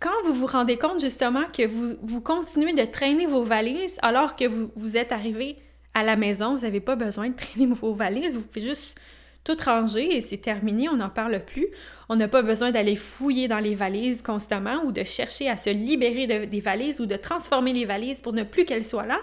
quand 0.00 0.22
vous 0.24 0.34
vous 0.34 0.46
rendez 0.46 0.76
compte 0.76 1.00
justement 1.00 1.44
que 1.52 1.66
vous, 1.66 2.20
continuez 2.20 2.72
de 2.72 2.84
traîner 2.84 3.26
vos 3.26 3.42
valises 3.42 3.98
alors 4.02 4.36
que 4.36 4.46
vous, 4.46 4.70
vous 4.76 4.96
êtes 4.96 5.12
arrivé 5.12 5.56
à 5.94 6.02
la 6.02 6.16
maison, 6.16 6.54
vous 6.54 6.62
n'avez 6.62 6.80
pas 6.80 6.96
besoin 6.96 7.30
de 7.30 7.34
traîner 7.36 7.66
vos 7.66 7.94
valises, 7.94 8.36
vous 8.36 8.42
pouvez 8.42 8.66
juste 8.66 8.98
tout 9.44 9.56
ranger 9.64 10.16
et 10.16 10.20
c'est 10.20 10.38
terminé, 10.38 10.88
on 10.88 10.96
n'en 10.96 11.08
parle 11.08 11.44
plus. 11.44 11.66
On 12.08 12.16
n'a 12.16 12.28
pas 12.28 12.42
besoin 12.42 12.72
d'aller 12.72 12.96
fouiller 12.96 13.48
dans 13.48 13.60
les 13.60 13.74
valises 13.74 14.20
constamment 14.20 14.82
ou 14.84 14.92
de 14.92 15.04
chercher 15.04 15.48
à 15.48 15.56
se 15.56 15.70
libérer 15.70 16.26
des 16.46 16.60
valises 16.60 17.00
ou 17.00 17.06
de 17.06 17.16
transformer 17.16 17.72
les 17.72 17.84
valises 17.84 18.20
pour 18.20 18.32
ne 18.32 18.42
plus 18.42 18.64
qu'elles 18.64 18.84
soient 18.84 19.06
là. 19.06 19.20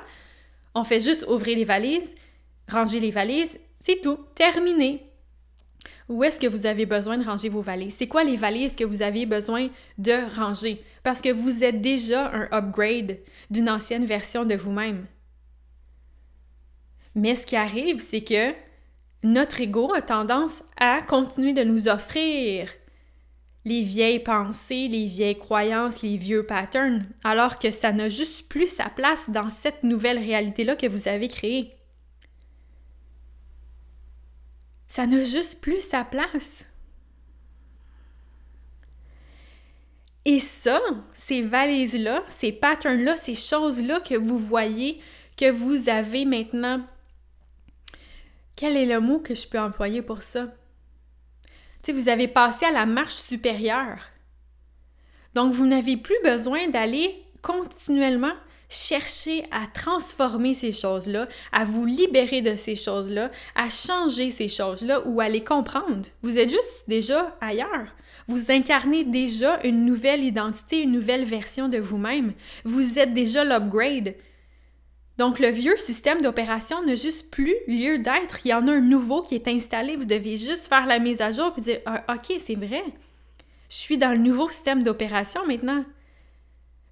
On 0.76 0.84
fait 0.84 1.00
juste 1.00 1.26
ouvrir 1.28 1.58
les 1.58 1.66
valises, 1.66 2.16
ranger 2.70 3.00
les 3.00 3.12
valises, 3.12 3.60
c'est 3.80 4.02
tout, 4.02 4.18
terminé. 4.36 5.04
Où 6.10 6.24
est-ce 6.24 6.40
que 6.40 6.48
vous 6.48 6.66
avez 6.66 6.86
besoin 6.86 7.18
de 7.18 7.24
ranger 7.24 7.50
vos 7.50 7.62
valises? 7.62 7.96
C'est 7.98 8.08
quoi 8.08 8.24
les 8.24 8.36
valises 8.36 8.76
que 8.76 8.84
vous 8.84 9.02
avez 9.02 9.26
besoin 9.26 9.70
de 9.98 10.36
ranger? 10.36 10.82
Parce 11.02 11.22
que 11.22 11.30
vous 11.30 11.64
êtes 11.64 11.82
déjà 11.82 12.32
un 12.34 12.48
upgrade 12.52 13.18
d'une 13.50 13.70
ancienne 13.70 14.06
version 14.06 14.46
de 14.46 14.56
vous-même. 14.56 15.06
Mais 17.16 17.36
ce 17.36 17.46
qui 17.46 17.56
arrive, 17.56 18.00
c'est 18.00 18.24
que 18.24 18.54
notre 19.24 19.62
ego 19.62 19.94
a 19.94 20.02
tendance 20.02 20.64
à 20.78 21.02
continuer 21.02 21.54
de 21.54 21.64
nous 21.64 21.88
offrir 21.88 22.70
les 23.66 23.84
vieilles 23.84 24.20
pensées, 24.20 24.88
les 24.88 25.08
vieilles 25.08 25.38
croyances, 25.38 26.02
les 26.02 26.18
vieux 26.18 26.46
patterns, 26.46 27.06
alors 27.24 27.60
que 27.60 27.72
ça 27.72 27.94
n'a 27.94 28.10
juste 28.10 28.48
plus 28.50 28.68
sa 28.68 28.90
place 28.90 29.30
dans 29.30 29.50
cette 29.50 29.84
nouvelle 29.84 30.20
réalité-là 30.20 30.76
que 30.76 30.88
vous 30.88 31.08
avez 31.08 31.28
créée. 31.30 31.76
Ça 34.88 35.08
n'a 35.08 35.22
juste 35.22 35.62
plus 35.62 35.82
sa 35.82 36.04
place. 36.04 36.66
Et 40.26 40.40
ça, 40.40 40.80
ces 41.14 41.42
valises-là, 41.42 42.24
ces 42.30 42.52
patterns-là, 42.52 43.18
ces 43.18 43.36
choses-là 43.36 44.00
que 44.00 44.16
vous 44.16 44.38
voyez, 44.38 45.02
que 45.36 45.52
vous 45.52 45.90
avez 45.90 46.26
maintenant, 46.26 46.86
quel 48.56 48.78
est 48.78 48.86
le 48.86 49.00
mot 49.00 49.20
que 49.20 49.36
je 49.36 49.48
peux 49.48 49.60
employer 49.60 50.02
pour 50.02 50.22
ça? 50.24 50.54
Vous 51.92 52.10
avez 52.10 52.28
passé 52.28 52.66
à 52.66 52.72
la 52.72 52.86
marche 52.86 53.16
supérieure. 53.16 54.10
Donc, 55.36 55.54
vous 55.54 55.66
n'avez 55.66 55.98
plus 55.98 56.16
besoin 56.24 56.70
d'aller 56.70 57.16
continuellement 57.42 58.34
cherchez 58.74 59.44
à 59.52 59.68
transformer 59.72 60.54
ces 60.54 60.72
choses-là, 60.72 61.28
à 61.52 61.66
vous 61.66 61.86
libérer 61.86 62.42
de 62.42 62.56
ces 62.56 62.76
choses-là, 62.76 63.30
à 63.56 63.70
changer 63.70 64.32
ces 64.32 64.48
choses-là 64.48 65.02
ou 65.06 65.22
à 65.22 65.30
les 65.30 65.44
comprendre. 65.44 66.08
Vous 66.24 66.38
êtes 66.38 66.50
juste 66.50 66.84
déjà 66.88 67.38
ailleurs. 67.40 67.88
Vous 68.28 68.52
incarnez 68.52 69.04
déjà 69.04 69.60
une 69.64 69.86
nouvelle 69.86 70.24
identité, 70.24 70.82
une 70.82 70.92
nouvelle 70.92 71.26
version 71.26 71.70
de 71.70 71.78
vous-même. 71.78 72.34
Vous 72.64 72.98
êtes 72.98 73.14
déjà 73.14 73.44
l'upgrade. 73.44 74.16
Donc 75.18 75.40
le 75.40 75.50
vieux 75.50 75.78
système 75.78 76.22
d'opération 76.22 76.82
n'a 76.84 76.96
juste 76.96 77.30
plus 77.30 77.56
lieu 77.68 78.00
d'être. 78.00 78.40
Il 78.46 78.50
y 78.50 78.54
en 78.54 78.68
a 78.68 78.74
un 78.74 78.82
nouveau 78.82 79.22
qui 79.22 79.36
est 79.36 79.48
installé. 79.48 79.96
Vous 79.96 80.06
devez 80.06 80.38
juste 80.38 80.68
faire 80.68 80.86
la 80.86 81.00
mise 81.00 81.22
à 81.22 81.32
jour 81.32 81.54
et 81.58 81.62
dire 81.62 81.80
ah, 81.86 82.04
OK, 82.10 82.36
c'est 82.40 82.56
vrai. 82.56 82.84
Je 83.70 83.76
suis 83.76 83.98
dans 83.98 84.12
le 84.12 84.18
nouveau 84.18 84.50
système 84.50 84.82
d'opération 84.82 85.46
maintenant 85.46 85.84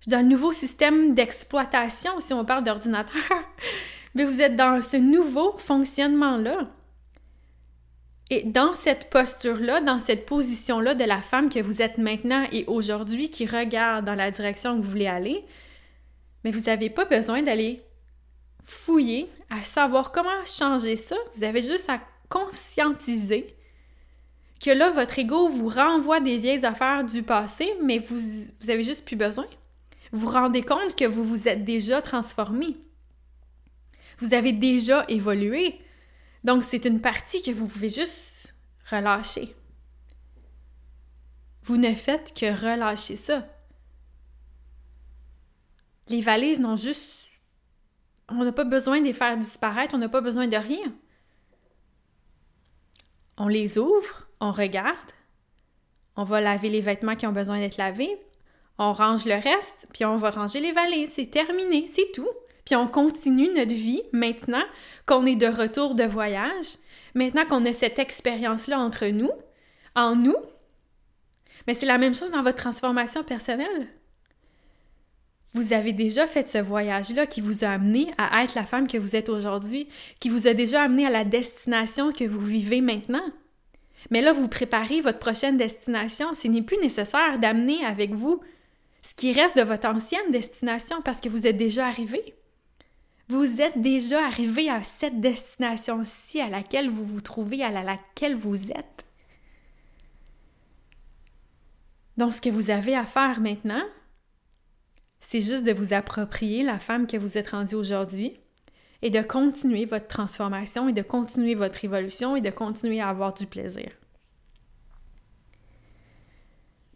dans 0.08 0.20
le 0.20 0.28
nouveau 0.28 0.52
système 0.52 1.14
d'exploitation, 1.14 2.20
si 2.20 2.34
on 2.34 2.46
parle 2.46 2.64
d'ordinateur. 2.64 3.22
Mais 4.16 4.26
vous 4.26 4.42
êtes 4.42 4.56
dans 4.56 4.82
ce 4.82 4.98
nouveau 4.98 5.58
fonctionnement-là. 5.58 6.70
Et 8.30 8.44
dans 8.44 8.74
cette 8.74 9.10
posture-là, 9.10 9.82
dans 9.82 10.00
cette 10.00 10.26
position-là 10.26 10.96
de 10.96 11.04
la 11.04 11.20
femme 11.20 11.50
que 11.50 11.60
vous 11.60 11.82
êtes 11.82 11.98
maintenant 11.98 12.46
et 12.52 12.66
aujourd'hui 12.68 13.30
qui 13.30 13.46
regarde 13.46 14.06
dans 14.06 14.16
la 14.16 14.32
direction 14.32 14.78
que 14.78 14.84
vous 14.84 14.90
voulez 14.90 15.08
aller, 15.08 15.44
mais 16.44 16.52
vous 16.52 16.62
n'avez 16.62 16.90
pas 16.90 17.06
besoin 17.06 17.42
d'aller 17.44 17.82
fouiller 18.64 19.30
à 19.50 19.64
savoir 19.64 20.12
comment 20.12 20.46
changer 20.46 20.96
ça. 20.96 21.16
Vous 21.36 21.44
avez 21.44 21.62
juste 21.62 21.90
à 21.90 22.00
conscientiser 22.30 23.56
que 24.64 24.70
là, 24.70 24.92
votre 24.92 25.18
ego 25.18 25.50
vous 25.50 25.70
renvoie 25.70 26.20
des 26.20 26.38
vieilles 26.38 26.66
affaires 26.66 27.04
du 27.04 27.24
passé, 27.24 27.74
mais 27.84 28.00
vous, 28.00 28.20
vous 28.62 28.70
avez 28.70 28.84
juste 28.84 29.06
plus 29.06 29.16
besoin 29.16 29.48
vous 30.12 30.30
rendez 30.30 30.62
compte 30.62 30.96
que 30.96 31.06
vous 31.06 31.24
vous 31.24 31.48
êtes 31.48 31.64
déjà 31.64 32.02
transformé. 32.02 32.78
Vous 34.20 34.34
avez 34.34 34.52
déjà 34.52 35.06
évolué. 35.08 35.80
Donc, 36.44 36.64
c'est 36.64 36.86
une 36.86 37.02
partie 37.02 37.42
que 37.42 37.52
vous 37.52 37.68
pouvez 37.68 37.90
juste 37.90 38.54
relâcher. 38.90 39.56
Vous 41.64 41.78
ne 41.78 41.94
faites 41.94 42.34
que 42.38 42.52
relâcher 42.52 43.16
ça. 43.16 43.48
Les 46.08 46.22
valises 46.22 46.60
n'ont 46.60 46.78
juste... 46.78 47.21
On 48.32 48.44
n'a 48.44 48.52
pas 48.52 48.64
besoin 48.64 49.00
de 49.00 49.06
les 49.06 49.14
faire 49.14 49.38
disparaître, 49.38 49.94
on 49.94 49.98
n'a 49.98 50.10
pas 50.10 50.22
besoin 50.22 50.48
de 50.48 50.58
rien. 50.58 50.94
On 53.38 53.48
les 53.48 53.78
ouvre, 53.78 54.28
on 54.40 54.52
regarde, 54.52 55.12
on 56.16 56.24
va 56.24 56.42
laver 56.42 56.70
les 56.70 56.82
vêtements 56.82 57.16
qui 57.16 57.26
ont 57.28 57.32
besoin 57.32 57.60
d'être 57.60 57.78
lavés, 57.78 58.22
on 58.78 58.94
range 58.94 59.26
le 59.26 59.36
reste, 59.36 59.88
puis 59.94 60.06
on 60.06 60.18
va 60.18 60.32
ranger 60.32 60.60
les 60.60 60.72
valises. 60.72 61.14
C'est 61.16 61.30
terminé, 61.30 61.86
c'est 61.88 62.12
tout. 62.14 62.30
Puis 62.66 62.76
on 62.76 62.88
continue 62.88 63.50
notre 63.54 63.74
vie 63.74 64.04
maintenant 64.12 64.64
qu'on 65.06 65.26
est 65.26 65.36
de 65.36 65.48
retour 65.48 65.96
de 65.96 66.04
voyage, 66.04 66.78
maintenant 67.16 67.46
qu'on 67.46 67.66
a 67.66 67.74
cette 67.74 68.00
expérience-là 68.00 68.80
entre 68.80 69.08
nous, 69.08 69.32
en 69.96 70.16
nous. 70.16 70.36
Mais 71.68 71.74
c'est 71.74 71.86
la 71.86 71.98
même 71.98 72.16
chose 72.16 72.32
dans 72.32 72.44
votre 72.44 72.58
transformation 72.58 73.24
personnelle. 73.24 73.88
Vous 75.54 75.74
avez 75.74 75.92
déjà 75.92 76.28
fait 76.28 76.48
ce 76.48 76.60
voyage-là 76.60 77.28
qui 77.28 77.42
vous 77.42 77.66
a 77.66 77.70
amené 77.70 78.12
à 78.18 78.44
être 78.44 78.56
la 78.56 78.64
femme 78.64 78.88
que 78.88 78.98
vous 78.98 79.16
êtes 79.16 79.28
aujourd'hui, 79.28 79.88
qui 80.20 80.30
vous 80.30 80.48
a 80.48 80.54
déjà 80.54 80.84
amené 80.84 81.06
à 81.06 81.10
la 81.10 81.26
destination 81.26 82.14
que 82.14 82.24
vous 82.24 82.40
vivez 82.40 82.80
maintenant. 82.80 83.26
Mais 84.10 84.22
là, 84.22 84.32
vous 84.34 84.48
préparez 84.48 85.02
votre 85.02 85.20
prochaine 85.20 85.58
destination. 85.58 86.34
Ce 86.34 86.48
n'est 86.48 86.62
plus 86.62 86.78
nécessaire 86.78 87.38
d'amener 87.40 87.86
avec 87.86 88.14
vous 88.14 88.42
ce 89.02 89.14
qui 89.14 89.34
reste 89.34 89.58
de 89.58 89.64
votre 89.64 89.88
ancienne 89.88 90.32
destination 90.32 91.02
parce 91.02 91.20
que 91.20 91.30
vous 91.30 91.46
êtes 91.46 91.58
déjà 91.58 91.88
arrivé. 91.88 92.36
Vous 93.28 93.62
êtes 93.62 93.82
déjà 93.82 94.26
arrivé 94.26 94.70
à 94.70 94.84
cette 94.84 95.20
destination-ci 95.22 96.42
à 96.42 96.50
laquelle 96.50 96.90
vous 96.90 97.06
vous 97.06 97.22
trouvez, 97.22 97.64
à 97.64 97.72
laquelle 97.72 98.36
vous 98.36 98.72
êtes. 98.72 99.06
Donc, 102.18 102.34
ce 102.34 102.42
que 102.42 102.50
vous 102.50 102.70
avez 102.70 102.96
à 102.96 103.06
faire 103.06 103.40
maintenant, 103.40 103.84
c'est 105.32 105.40
juste 105.40 105.64
de 105.64 105.72
vous 105.72 105.94
approprier 105.94 106.62
la 106.62 106.78
femme 106.78 107.08
que 107.08 107.16
vous 107.16 107.38
êtes 107.38 107.52
rendue 107.52 107.76
aujourd'hui 107.76 108.38
et 109.02 109.10
de 109.10 109.22
continuer 109.22 109.86
votre 109.86 110.10
transformation 110.10 110.90
et 110.90 110.92
de 110.92 111.02
continuer 111.02 111.56
votre 111.56 111.86
évolution 111.86 112.36
et 112.36 112.42
de 112.42 112.50
continuer 112.50 113.00
à 113.00 113.08
avoir 113.08 113.34
du 113.34 113.48
plaisir. 113.48 113.90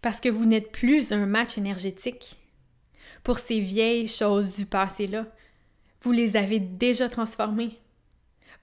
Parce 0.01 0.19
que 0.19 0.27
vous 0.27 0.45
n'êtes 0.45 0.73
plus 0.73 1.13
un 1.13 1.25
match 1.25 1.57
énergétique 1.57 2.35
pour 3.23 3.39
ces 3.39 3.61
vieilles 3.61 4.09
choses 4.09 4.53
du 4.53 4.65
passé-là. 4.65 5.27
Vous 6.01 6.11
les 6.11 6.35
avez 6.35 6.59
déjà 6.59 7.07
transformées. 7.07 7.79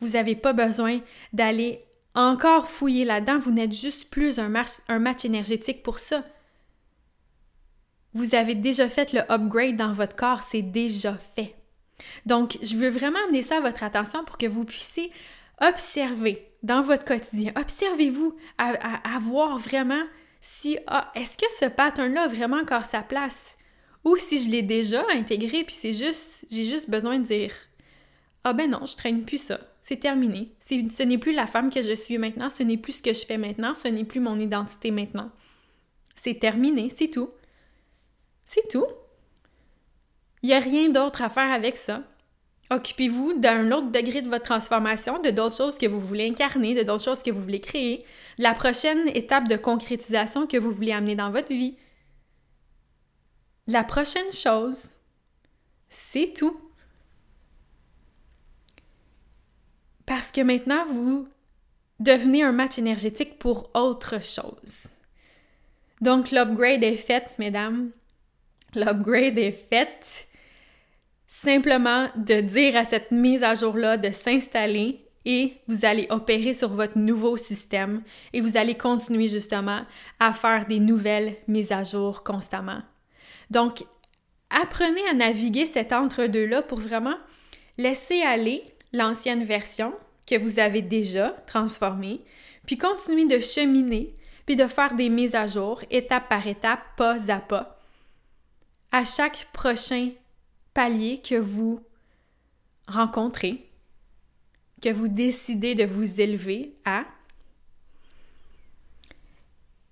Vous 0.03 0.09
n'avez 0.09 0.37
pas 0.37 0.53
besoin 0.53 1.01
d'aller 1.33 1.83
encore 2.15 2.69
fouiller 2.69 3.07
là-dedans. 3.07 3.39
Vous 3.39 3.53
n'êtes 3.53 3.73
juste 3.73 4.11
plus 4.11 4.39
un 4.39 4.51
match, 4.51 5.25
énergétique 5.25 5.83
pour 5.83 5.99
ça. 5.99 6.27
Vous 8.15 8.35
avez 8.35 8.55
déjà 8.55 8.89
fait 8.89 9.13
le 9.13 9.21
upgrade 9.31 9.77
dans 9.77 9.93
votre 9.93 10.17
corps, 10.17 10.43
c'est 10.43 10.63
déjà 10.63 11.15
fait. 11.15 11.55
Donc, 12.27 12.59
je 12.63 12.77
veux 12.77 12.91
vraiment 12.91 13.19
amener 13.27 13.43
ça 13.43 13.59
à 13.59 13.61
votre 13.61 13.83
attention 13.83 14.25
pour 14.25 14.39
que 14.39 14.47
vous 14.47 14.65
puissiez 14.65 15.11
observer 15.61 16.49
dans 16.63 16.83
votre 16.83 17.05
quotidien. 17.05 17.53
Observez-vous 17.57 18.37
à, 18.59 19.19
voir 19.21 19.59
vraiment 19.59 20.03
si, 20.41 20.79
ah, 20.87 21.11
est-ce 21.15 21.39
que 21.39 21.47
ce 21.61 21.67
pattern-là 21.67 22.25
a 22.25 22.29
vraiment 22.29 22.59
encore 22.59 22.85
sa 22.85 23.03
place? 23.03 23.57
Ou 24.05 24.17
si 24.17 24.43
je 24.43 24.51
l'ai 24.51 24.63
déjà 24.63 25.05
intégré, 25.13 25.63
puis 25.65 25.75
c'est 25.75 25.93
juste, 25.93 26.47
j'ai 26.51 26.65
juste 26.65 26.91
besoin 26.91 27.19
de 27.19 27.25
dire, 27.25 27.53
ah 28.45 28.53
ben 28.53 28.71
non, 28.71 28.85
je 28.85 28.97
traîne 28.97 29.25
plus 29.25 29.39
ça. 29.39 29.61
C'est 29.83 30.01
terminé. 30.01 30.53
ce 30.61 31.03
n'est 31.03 31.19
plus 31.19 31.33
la 31.33 31.47
femme 31.47 31.71
que 31.71 31.83
je 31.83 31.95
suis 31.95 32.19
maintenant, 32.19 32.51
ce 32.51 32.63
n'est 32.63 32.77
plus 32.77 32.93
ce 32.93 33.03
que 33.03 33.15
je 33.15 33.25
fais 33.25 33.39
maintenant, 33.39 33.75
ce 33.75 33.89
n'est 33.89 34.05
plus 34.05 34.21
mon 34.21 34.39
identité 34.39 34.91
maintenant. 34.91 35.31
C'est 36.17 36.39
terminé, 36.39 36.89
c'est 36.97 37.09
tout. 37.09 37.31
C'est 38.45 38.69
tout. 38.69 38.87
Il 40.43 40.49
n'y 40.49 40.55
a 40.55 40.61
rien 40.61 40.89
d'autre 40.89 41.23
à 41.23 41.29
faire 41.29 41.53
avec 41.53 41.77
ça. 41.77 42.03
Occupez-vous 42.71 43.35
d'un 43.35 43.71
autre 43.71 43.91
degré 43.91 44.23
de 44.23 44.31
votre 44.31 44.45
transformation, 44.45 45.19
de 45.19 45.31
d'autres 45.31 45.57
choses 45.57 45.77
que 45.77 45.87
vous 45.87 46.01
voulez 46.01 46.29
incarner, 46.29 46.75
de 46.75 46.83
d'autres 46.83 47.05
choses 47.05 47.23
que 47.23 47.31
vous 47.31 47.43
voulez 47.43 47.61
créer, 47.61 48.05
la 48.39 48.55
prochaine 48.55 49.09
étape 49.09 49.47
de 49.47 49.57
concrétisation 49.57 50.47
que 50.47 50.57
vous 50.57 50.71
voulez 50.71 50.93
amener 50.93 51.15
dans 51.15 51.31
votre 51.31 51.51
vie. 51.51 51.77
La 53.67 53.85
prochaine 53.85 54.33
chose, 54.33 54.89
c'est 55.89 56.33
tout. 56.35 56.59
Parce 60.07 60.33
que 60.33 60.41
maintenant, 60.41 60.87
vous 60.87 61.29
devenez 62.01 62.43
un 62.43 62.53
match 62.53 62.79
énergétique 62.79 63.39
pour 63.39 63.71
autre 63.75 64.23
chose. 64.23 64.89
Donc, 66.01 66.31
l'upgrade 66.31 66.83
est 66.83 66.97
fait, 66.97 67.35
mesdames. 67.39 67.93
L'upgrade 68.75 69.39
est 69.39 69.67
fait. 69.71 70.29
Simplement 71.27 72.09
de 72.17 72.41
dire 72.41 72.77
à 72.77 72.85
cette 72.85 73.11
mise 73.11 73.43
à 73.43 73.55
jour-là 73.55 73.97
de 73.97 74.11
s'installer 74.11 75.07
et 75.25 75.55
vous 75.69 75.85
allez 75.85 76.07
opérer 76.11 76.55
sur 76.55 76.69
votre 76.69 76.99
nouveau 76.99 77.37
système 77.37 78.03
et 78.33 78.41
vous 78.41 78.57
allez 78.57 78.75
continuer 78.75 79.29
justement 79.29 79.83
à 80.21 80.33
faire 80.33 80.67
des 80.67 80.81
nouvelles 80.81 81.37
mises 81.49 81.73
à 81.73 81.85
jour 81.85 82.23
constamment. 82.25 82.83
Donc, 83.51 83.85
apprenez 84.51 85.07
à 85.11 85.15
naviguer 85.15 85.67
cet 85.67 85.93
entre-deux-là 85.93 86.63
pour 86.63 86.81
vraiment 86.81 87.17
laisser 87.79 88.23
aller 88.23 88.65
l'ancienne 88.93 89.45
version 89.45 89.95
que 90.27 90.39
vous 90.39 90.59
avez 90.59 90.83
déjà 90.83 91.31
transformée, 91.47 92.21
puis 92.67 92.79
continuer 92.79 93.27
de 93.27 93.41
cheminer, 93.41 94.15
puis 94.47 94.57
de 94.57 94.67
faire 94.67 94.95
des 94.95 95.09
mises 95.09 95.35
à 95.35 95.47
jour 95.47 95.83
étape 95.91 96.29
par 96.29 96.47
étape, 96.47 96.81
pas 96.97 97.31
à 97.31 97.39
pas, 97.39 97.82
à 98.93 99.05
chaque 99.05 99.49
prochain 99.53 100.11
palier 100.75 101.21
que 101.21 101.35
vous 101.35 101.81
rencontrez, 102.87 103.69
que 104.83 104.93
vous 104.93 105.09
décidez 105.09 105.75
de 105.75 105.85
vous 105.85 106.21
élever 106.21 106.75
à. 106.85 107.05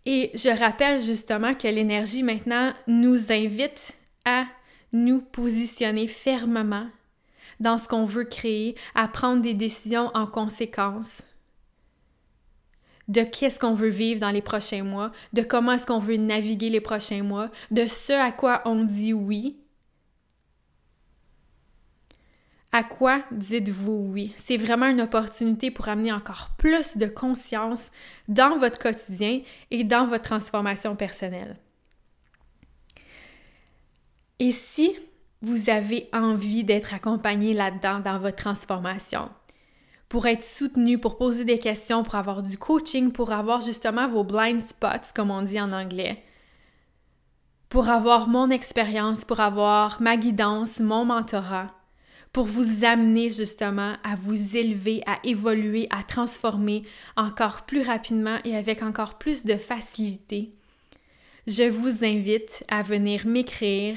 Et 0.05 0.31
je 0.35 0.49
rappelle 0.49 1.01
justement 1.01 1.55
que 1.55 1.69
l'énergie 1.69 2.23
maintenant 2.23 2.73
nous 2.87 3.33
invite 3.33 3.93
à 4.25 4.45
nous 4.93 5.21
positionner 5.21 6.07
fermement 6.07 6.89
dans 7.59 7.79
ce 7.79 7.87
qu'on 7.87 8.05
veut 8.05 8.25
créer, 8.25 8.75
à 8.95 9.07
prendre 9.07 9.43
des 9.43 9.55
décisions 9.55 10.11
en 10.15 10.27
conséquence 10.27 11.23
de 13.11 13.23
qu'est-ce 13.23 13.59
qu'on 13.59 13.75
veut 13.75 13.89
vivre 13.89 14.21
dans 14.21 14.31
les 14.31 14.41
prochains 14.41 14.85
mois, 14.85 15.11
de 15.33 15.43
comment 15.43 15.73
est-ce 15.73 15.85
qu'on 15.85 15.99
veut 15.99 16.17
naviguer 16.17 16.71
les 16.71 16.81
prochains 16.81 17.25
mois, 17.25 17.51
de 17.73 17.87
ce 17.87 18.13
à 18.13 18.31
quoi 18.31 18.63
on 18.65 18.85
dit 18.85 19.13
oui. 19.13 19.59
À 22.73 22.85
quoi 22.85 23.25
dites-vous 23.33 24.11
oui? 24.13 24.33
C'est 24.37 24.57
vraiment 24.57 24.87
une 24.87 25.01
opportunité 25.01 25.73
pour 25.73 25.89
amener 25.89 26.13
encore 26.13 26.51
plus 26.57 26.97
de 26.97 27.07
conscience 27.07 27.91
dans 28.29 28.59
votre 28.59 28.79
quotidien 28.79 29.41
et 29.73 29.83
dans 29.83 30.07
votre 30.07 30.23
transformation 30.23 30.95
personnelle. 30.95 31.57
Et 34.39 34.53
si 34.53 34.97
vous 35.43 35.69
avez 35.69 36.09
envie 36.13 36.63
d'être 36.63 36.95
accompagné 36.95 37.55
là-dedans 37.55 37.99
dans 37.99 38.19
votre 38.19 38.37
transformation, 38.37 39.31
pour 40.11 40.27
être 40.27 40.43
soutenu, 40.43 40.99
pour 40.99 41.17
poser 41.17 41.45
des 41.45 41.61
questions, 41.61 42.03
pour 42.03 42.17
avoir 42.17 42.43
du 42.43 42.59
coaching, 42.59 43.13
pour 43.13 43.31
avoir 43.31 43.61
justement 43.61 44.09
vos 44.09 44.25
blind 44.25 44.61
spots, 44.61 45.15
comme 45.15 45.31
on 45.31 45.43
dit 45.43 45.61
en 45.61 45.73
anglais, 45.73 46.25
pour 47.69 47.89
avoir 47.89 48.27
mon 48.27 48.51
expérience, 48.51 49.25
pour 49.25 49.39
avoir 49.39 50.03
ma 50.03 50.17
guidance, 50.17 50.81
mon 50.81 51.05
mentorat, 51.05 51.73
pour 52.33 52.47
vous 52.47 52.85
amener 52.85 53.31
justement 53.31 53.95
à 54.03 54.17
vous 54.17 54.57
élever, 54.57 55.01
à 55.07 55.21
évoluer, 55.23 55.87
à 55.91 56.03
transformer 56.03 56.83
encore 57.17 57.63
plus 57.63 57.83
rapidement 57.83 58.39
et 58.45 58.57
avec 58.57 58.83
encore 58.83 59.17
plus 59.17 59.45
de 59.45 59.55
facilité. 59.55 60.53
Je 61.47 61.69
vous 61.69 62.05
invite 62.05 62.65
à 62.69 62.83
venir 62.83 63.29
m'écrire 63.29 63.97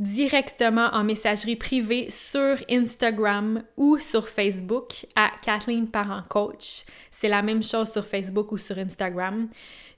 directement 0.00 0.88
en 0.92 1.04
messagerie 1.04 1.56
privée 1.56 2.10
sur 2.10 2.56
Instagram 2.70 3.62
ou 3.76 3.98
sur 3.98 4.28
Facebook 4.28 5.06
à 5.14 5.30
Kathleen 5.42 5.86
Parent 5.86 6.22
Coach. 6.28 6.84
C'est 7.10 7.28
la 7.28 7.42
même 7.42 7.62
chose 7.62 7.92
sur 7.92 8.06
Facebook 8.06 8.50
ou 8.50 8.58
sur 8.58 8.78
Instagram. 8.78 9.48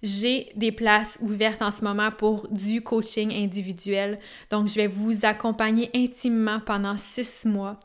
J'ai 0.02 0.50
des 0.56 0.72
places 0.72 1.18
ouvertes 1.22 1.62
en 1.62 1.70
ce 1.70 1.84
moment 1.84 2.10
pour 2.10 2.48
du 2.48 2.82
coaching 2.82 3.32
individuel. 3.32 4.18
Donc, 4.50 4.66
je 4.66 4.74
vais 4.74 4.88
vous 4.88 5.24
accompagner 5.24 5.88
intimement 5.94 6.58
pendant 6.58 6.96
six 6.96 7.44
mois 7.44 7.78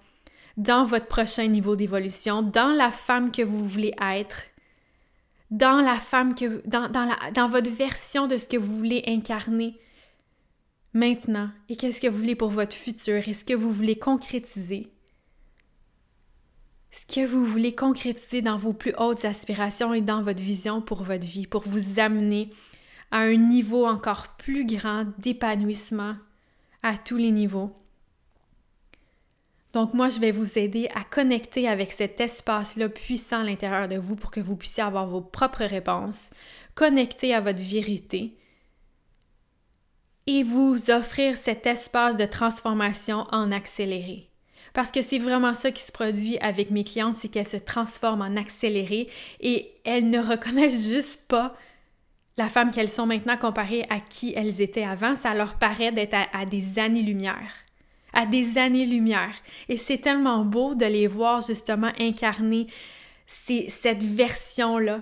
dans 0.58 0.86
votre 0.86 1.06
prochain 1.06 1.45
niveau 1.45 1.75
d'évolution, 1.75 2.41
dans 2.41 2.73
la 2.75 2.89
femme 2.89 3.32
que 3.32 3.43
vous 3.43 3.67
voulez 3.67 3.93
être, 4.01 4.47
dans 5.51 5.82
la 5.82 5.95
femme 5.95 6.34
que, 6.34 6.67
dans, 6.67 6.89
dans, 6.89 7.06
la, 7.06 7.30
dans 7.30 7.47
votre 7.47 7.69
version 7.69 8.25
de 8.25 8.39
ce 8.39 8.47
que 8.47 8.58
vous 8.58 8.75
voulez 8.75 9.03
incarner 9.06 9.75
maintenant? 10.93 11.50
Et 11.69 11.76
qu'est-ce 11.76 12.02
que 12.02 12.08
vous 12.08 12.17
voulez 12.17 12.36
pour 12.36 12.50
votre 12.50 12.76
futur? 12.76 13.28
Est 13.28 13.34
ce 13.34 13.45
que 13.45 13.54
vous 13.54 13.71
voulez 13.71 13.97
concrétiser? 13.97 14.88
Ce 16.91 17.06
que 17.06 17.26
vous 17.26 17.45
voulez 17.45 17.76
concrétiser 17.76 18.41
dans 18.41 18.58
vos 18.58 18.73
plus 18.73 18.93
hautes 18.97 19.26
aspirations 19.26 19.93
et 19.93 20.02
dans 20.02 20.23
votre 20.23 20.41
vision 20.41 20.82
pour 20.82 21.04
votre 21.04 21.28
vie, 21.28 21.45
pour 21.45 21.63
vous 21.63 22.00
amener 22.00 22.50
à 23.12 23.19
un 23.19 23.36
niveau 23.36 23.86
encore 23.86 24.36
plus 24.38 24.65
grand 24.65 25.06
d'épanouissement 25.19 26.15
à 26.84 26.97
tous 26.97 27.17
les 27.17 27.32
niveaux, 27.32 27.76
Donc 29.73 29.93
moi, 29.93 30.10
je 30.10 30.19
vais 30.19 30.32
vous 30.32 30.58
aider 30.58 30.89
à 30.95 31.04
connecter 31.04 31.67
avec 31.67 31.91
cet 31.91 32.19
espace-là 32.19 32.89
puissant 32.89 33.41
à 33.41 33.43
l'intérieur 33.43 33.88
de 33.88 33.97
vous 33.97 34.15
pour 34.15 34.32
que 34.32 34.39
vous 34.39 34.56
puissiez 34.56 34.82
avoir 34.82 35.06
vos 35.06 35.21
propres 35.21 35.65
réponses, 35.65 36.32
connecter 36.73 37.34
à 37.34 37.41
votre 37.41 37.62
vérité 37.62 38.36
et 40.28 40.44
vous 40.44 40.92
offrir 40.92 41.38
cet 41.38 41.66
espace 41.66 42.16
de 42.16 42.26
transformation 42.26 43.26
en 43.32 43.52
accéléré. 43.52 44.30
Parce 44.74 44.92
que 44.92 45.02
c'est 45.02 45.18
vraiment 45.18 45.54
ça 45.54 45.72
qui 45.72 45.82
se 45.82 45.92
produit 45.92 46.38
avec 46.40 46.70
mes 46.70 46.84
clientes, 46.84 47.18
c'est 47.18 47.30
qu'elles 47.30 47.48
se 47.48 47.58
transforment 47.58 48.22
en 48.22 48.36
accéléré 48.36 49.08
et 49.40 49.72
elles 49.86 50.10
ne 50.10 50.20
reconnaissent 50.32 50.90
juste 50.90 51.22
pas 51.28 51.56
la 52.38 52.48
femme 52.48 52.70
qu'elles 52.70 52.90
sont 52.90 53.08
maintenant 53.08 53.38
comparée 53.38 53.86
à 53.90 54.00
qui 54.00 54.34
elles 54.36 54.62
étaient 54.62 54.84
avant. 54.84 55.16
Ça 55.16 55.34
leur 55.34 55.56
paraît 55.56 55.92
d'être 55.92 56.16
à, 56.32 56.46
des 56.46 56.78
années-lumière. 56.78 57.52
À 58.13 58.26
des 58.26 58.58
années-lumière. 58.60 59.34
Et 59.70 59.78
c'est 59.78 59.98
tellement 59.98 60.46
beau 60.46 60.76
de 60.76 60.86
les 60.86 61.08
voir 61.08 61.42
justement 61.42 61.92
incarner 62.00 62.68
cette 63.26 64.04
version-là. 64.04 65.02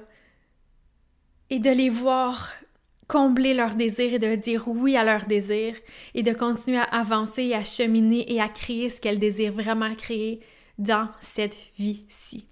Et 1.50 1.60
de 1.60 1.70
les 1.70 1.90
voir 1.90 2.54
combler 3.08 3.54
leurs 3.54 3.76
désirs 3.76 4.14
et 4.14 4.20
de 4.20 4.36
dire 4.36 4.68
oui 4.68 4.98
à 4.98 5.04
leurs 5.04 5.26
désirs 5.26 5.76
et 6.14 6.24
de 6.24 6.34
continuer 6.34 6.80
à 6.80 6.84
avancer 6.84 7.44
et 7.44 7.56
à 7.56 7.64
cheminer 7.64 8.32
et 8.32 8.42
à 8.42 8.50
créer 8.50 8.90
ce 8.90 9.00
qu'elles 9.00 9.20
désirent 9.20 9.54
vraiment 9.54 9.94
créer 9.94 10.42
dans 10.78 11.08
cette 11.22 11.56
vie-ci. 11.78 12.48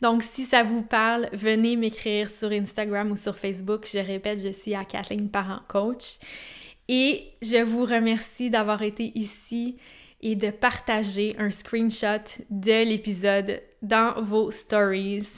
Donc, 0.00 0.24
si 0.24 0.44
ça 0.44 0.64
vous 0.64 0.82
parle, 0.82 1.28
venez 1.32 1.76
m'écrire 1.76 2.28
sur 2.28 2.50
Instagram 2.50 3.12
ou 3.12 3.16
sur 3.16 3.38
Facebook. 3.38 3.86
Je 3.90 3.98
répète, 3.98 4.40
je 4.42 4.50
suis 4.50 4.74
à 4.74 4.84
Kathleen 4.84 5.30
Parent 5.30 5.60
Coach. 5.68 6.18
Et 6.88 7.28
je 7.40 7.62
vous 7.62 7.84
remercie 7.84 8.50
d'avoir 8.50 8.82
été 8.82 9.12
ici 9.14 9.76
et 10.20 10.34
de 10.34 10.50
partager 10.50 11.36
un 11.38 11.50
screenshot 11.50 12.42
de 12.50 12.84
l'épisode 12.84 13.62
dans 13.80 14.20
vos 14.22 14.50
stories. 14.50 15.28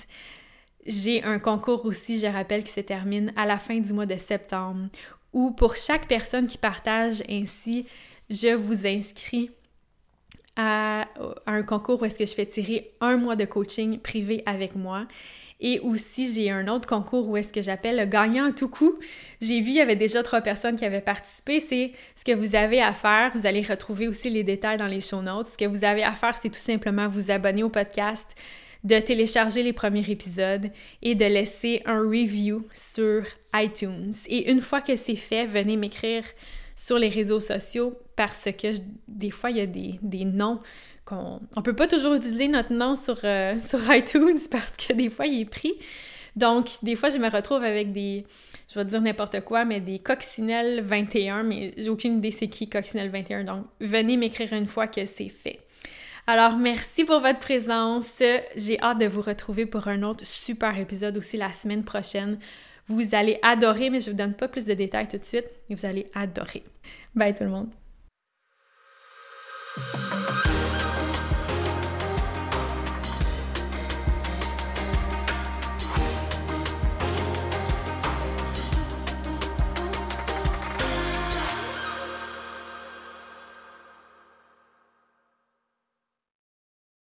J'ai 0.86 1.22
un 1.22 1.38
concours 1.38 1.86
aussi, 1.86 2.18
je 2.18 2.26
rappelle, 2.26 2.64
qui 2.64 2.72
se 2.72 2.80
termine 2.80 3.32
à 3.36 3.46
la 3.46 3.58
fin 3.58 3.78
du 3.78 3.92
mois 3.92 4.06
de 4.06 4.16
septembre, 4.16 4.88
où 5.32 5.50
pour 5.50 5.76
chaque 5.76 6.06
personne 6.06 6.46
qui 6.46 6.58
partage 6.58 7.22
ainsi, 7.28 7.86
je 8.30 8.54
vous 8.54 8.86
inscris 8.86 9.50
à, 10.56 11.06
un 11.46 11.62
concours 11.62 12.02
où 12.02 12.04
est-ce 12.04 12.18
que 12.18 12.26
je 12.26 12.34
fais 12.34 12.46
tirer 12.46 12.92
un 13.00 13.16
mois 13.16 13.36
de 13.36 13.44
coaching 13.44 13.98
privé 13.98 14.42
avec 14.46 14.76
moi. 14.76 15.06
Et 15.60 15.80
aussi, 15.80 16.32
j'ai 16.32 16.50
un 16.50 16.68
autre 16.68 16.86
concours 16.86 17.28
où 17.28 17.36
est-ce 17.36 17.52
que 17.52 17.62
j'appelle 17.62 17.96
le 17.96 18.04
gagnant 18.04 18.46
à 18.46 18.52
tout 18.52 18.68
coup. 18.68 18.98
J'ai 19.40 19.60
vu, 19.60 19.70
il 19.70 19.76
y 19.76 19.80
avait 19.80 19.96
déjà 19.96 20.22
trois 20.22 20.40
personnes 20.40 20.76
qui 20.76 20.84
avaient 20.84 21.00
participé. 21.00 21.60
C'est 21.60 21.92
ce 22.16 22.24
que 22.24 22.36
vous 22.36 22.54
avez 22.54 22.82
à 22.82 22.92
faire. 22.92 23.30
Vous 23.34 23.46
allez 23.46 23.62
retrouver 23.62 24.08
aussi 24.08 24.28
les 24.28 24.42
détails 24.42 24.76
dans 24.76 24.86
les 24.86 25.00
show 25.00 25.22
notes. 25.22 25.46
Ce 25.46 25.56
que 25.56 25.64
vous 25.64 25.84
avez 25.84 26.02
à 26.02 26.12
faire, 26.12 26.36
c'est 26.36 26.50
tout 26.50 26.58
simplement 26.58 27.08
vous 27.08 27.30
abonner 27.30 27.62
au 27.62 27.70
podcast, 27.70 28.26
de 28.84 28.98
télécharger 28.98 29.62
les 29.62 29.72
premiers 29.72 30.08
épisodes 30.10 30.70
et 31.02 31.14
de 31.14 31.24
laisser 31.24 31.82
un 31.86 32.00
review 32.00 32.66
sur 32.72 33.22
iTunes. 33.54 34.12
Et 34.28 34.50
une 34.50 34.60
fois 34.60 34.82
que 34.82 34.94
c'est 34.94 35.16
fait, 35.16 35.46
venez 35.46 35.76
m'écrire 35.76 36.24
sur 36.76 36.98
les 36.98 37.08
réseaux 37.08 37.40
sociaux 37.40 37.98
parce 38.16 38.48
que 38.56 38.74
des 39.08 39.30
fois, 39.30 39.50
il 39.50 39.56
y 39.56 39.60
a 39.60 39.66
des, 39.66 39.98
des 40.02 40.24
noms 40.24 40.60
qu'on... 41.04 41.40
On 41.56 41.62
peut 41.62 41.74
pas 41.74 41.86
toujours 41.86 42.14
utiliser 42.14 42.48
notre 42.48 42.72
nom 42.72 42.94
sur, 42.94 43.18
euh, 43.24 43.58
sur 43.60 43.78
iTunes 43.94 44.38
parce 44.50 44.72
que 44.76 44.92
des 44.92 45.08
fois, 45.10 45.26
il 45.26 45.40
est 45.40 45.50
pris. 45.50 45.74
Donc, 46.36 46.68
des 46.82 46.96
fois, 46.96 47.10
je 47.10 47.18
me 47.18 47.30
retrouve 47.30 47.62
avec 47.62 47.92
des, 47.92 48.26
je 48.72 48.78
vais 48.78 48.84
dire 48.84 49.00
n'importe 49.00 49.40
quoi, 49.42 49.64
mais 49.64 49.80
des 49.80 50.00
coccinelles 50.00 50.82
21, 50.82 51.44
mais 51.44 51.72
j'ai 51.76 51.88
aucune 51.88 52.18
idée 52.18 52.32
c'est 52.32 52.48
qui 52.48 52.68
coccinelle 52.68 53.08
21. 53.08 53.44
Donc, 53.44 53.66
venez 53.80 54.16
m'écrire 54.16 54.52
une 54.52 54.66
fois 54.66 54.88
que 54.88 55.04
c'est 55.06 55.28
fait. 55.28 55.60
Alors, 56.26 56.56
merci 56.56 57.04
pour 57.04 57.20
votre 57.20 57.38
présence. 57.38 58.22
J'ai 58.56 58.80
hâte 58.80 58.98
de 58.98 59.06
vous 59.06 59.20
retrouver 59.20 59.66
pour 59.66 59.88
un 59.88 60.02
autre 60.02 60.24
super 60.24 60.78
épisode 60.78 61.18
aussi 61.18 61.36
la 61.36 61.52
semaine 61.52 61.84
prochaine. 61.84 62.38
Vous 62.86 63.14
allez 63.14 63.38
adorer, 63.42 63.90
mais 63.90 64.00
je 64.00 64.06
ne 64.06 64.12
vous 64.12 64.18
donne 64.18 64.34
pas 64.34 64.48
plus 64.48 64.64
de 64.64 64.72
détails 64.74 65.08
tout 65.08 65.18
de 65.18 65.24
suite. 65.24 65.46
Vous 65.68 65.84
allez 65.84 66.10
adorer. 66.14 66.64
Bye 67.14 67.34
tout 67.34 67.44
le 67.44 67.50
monde. 67.50 67.70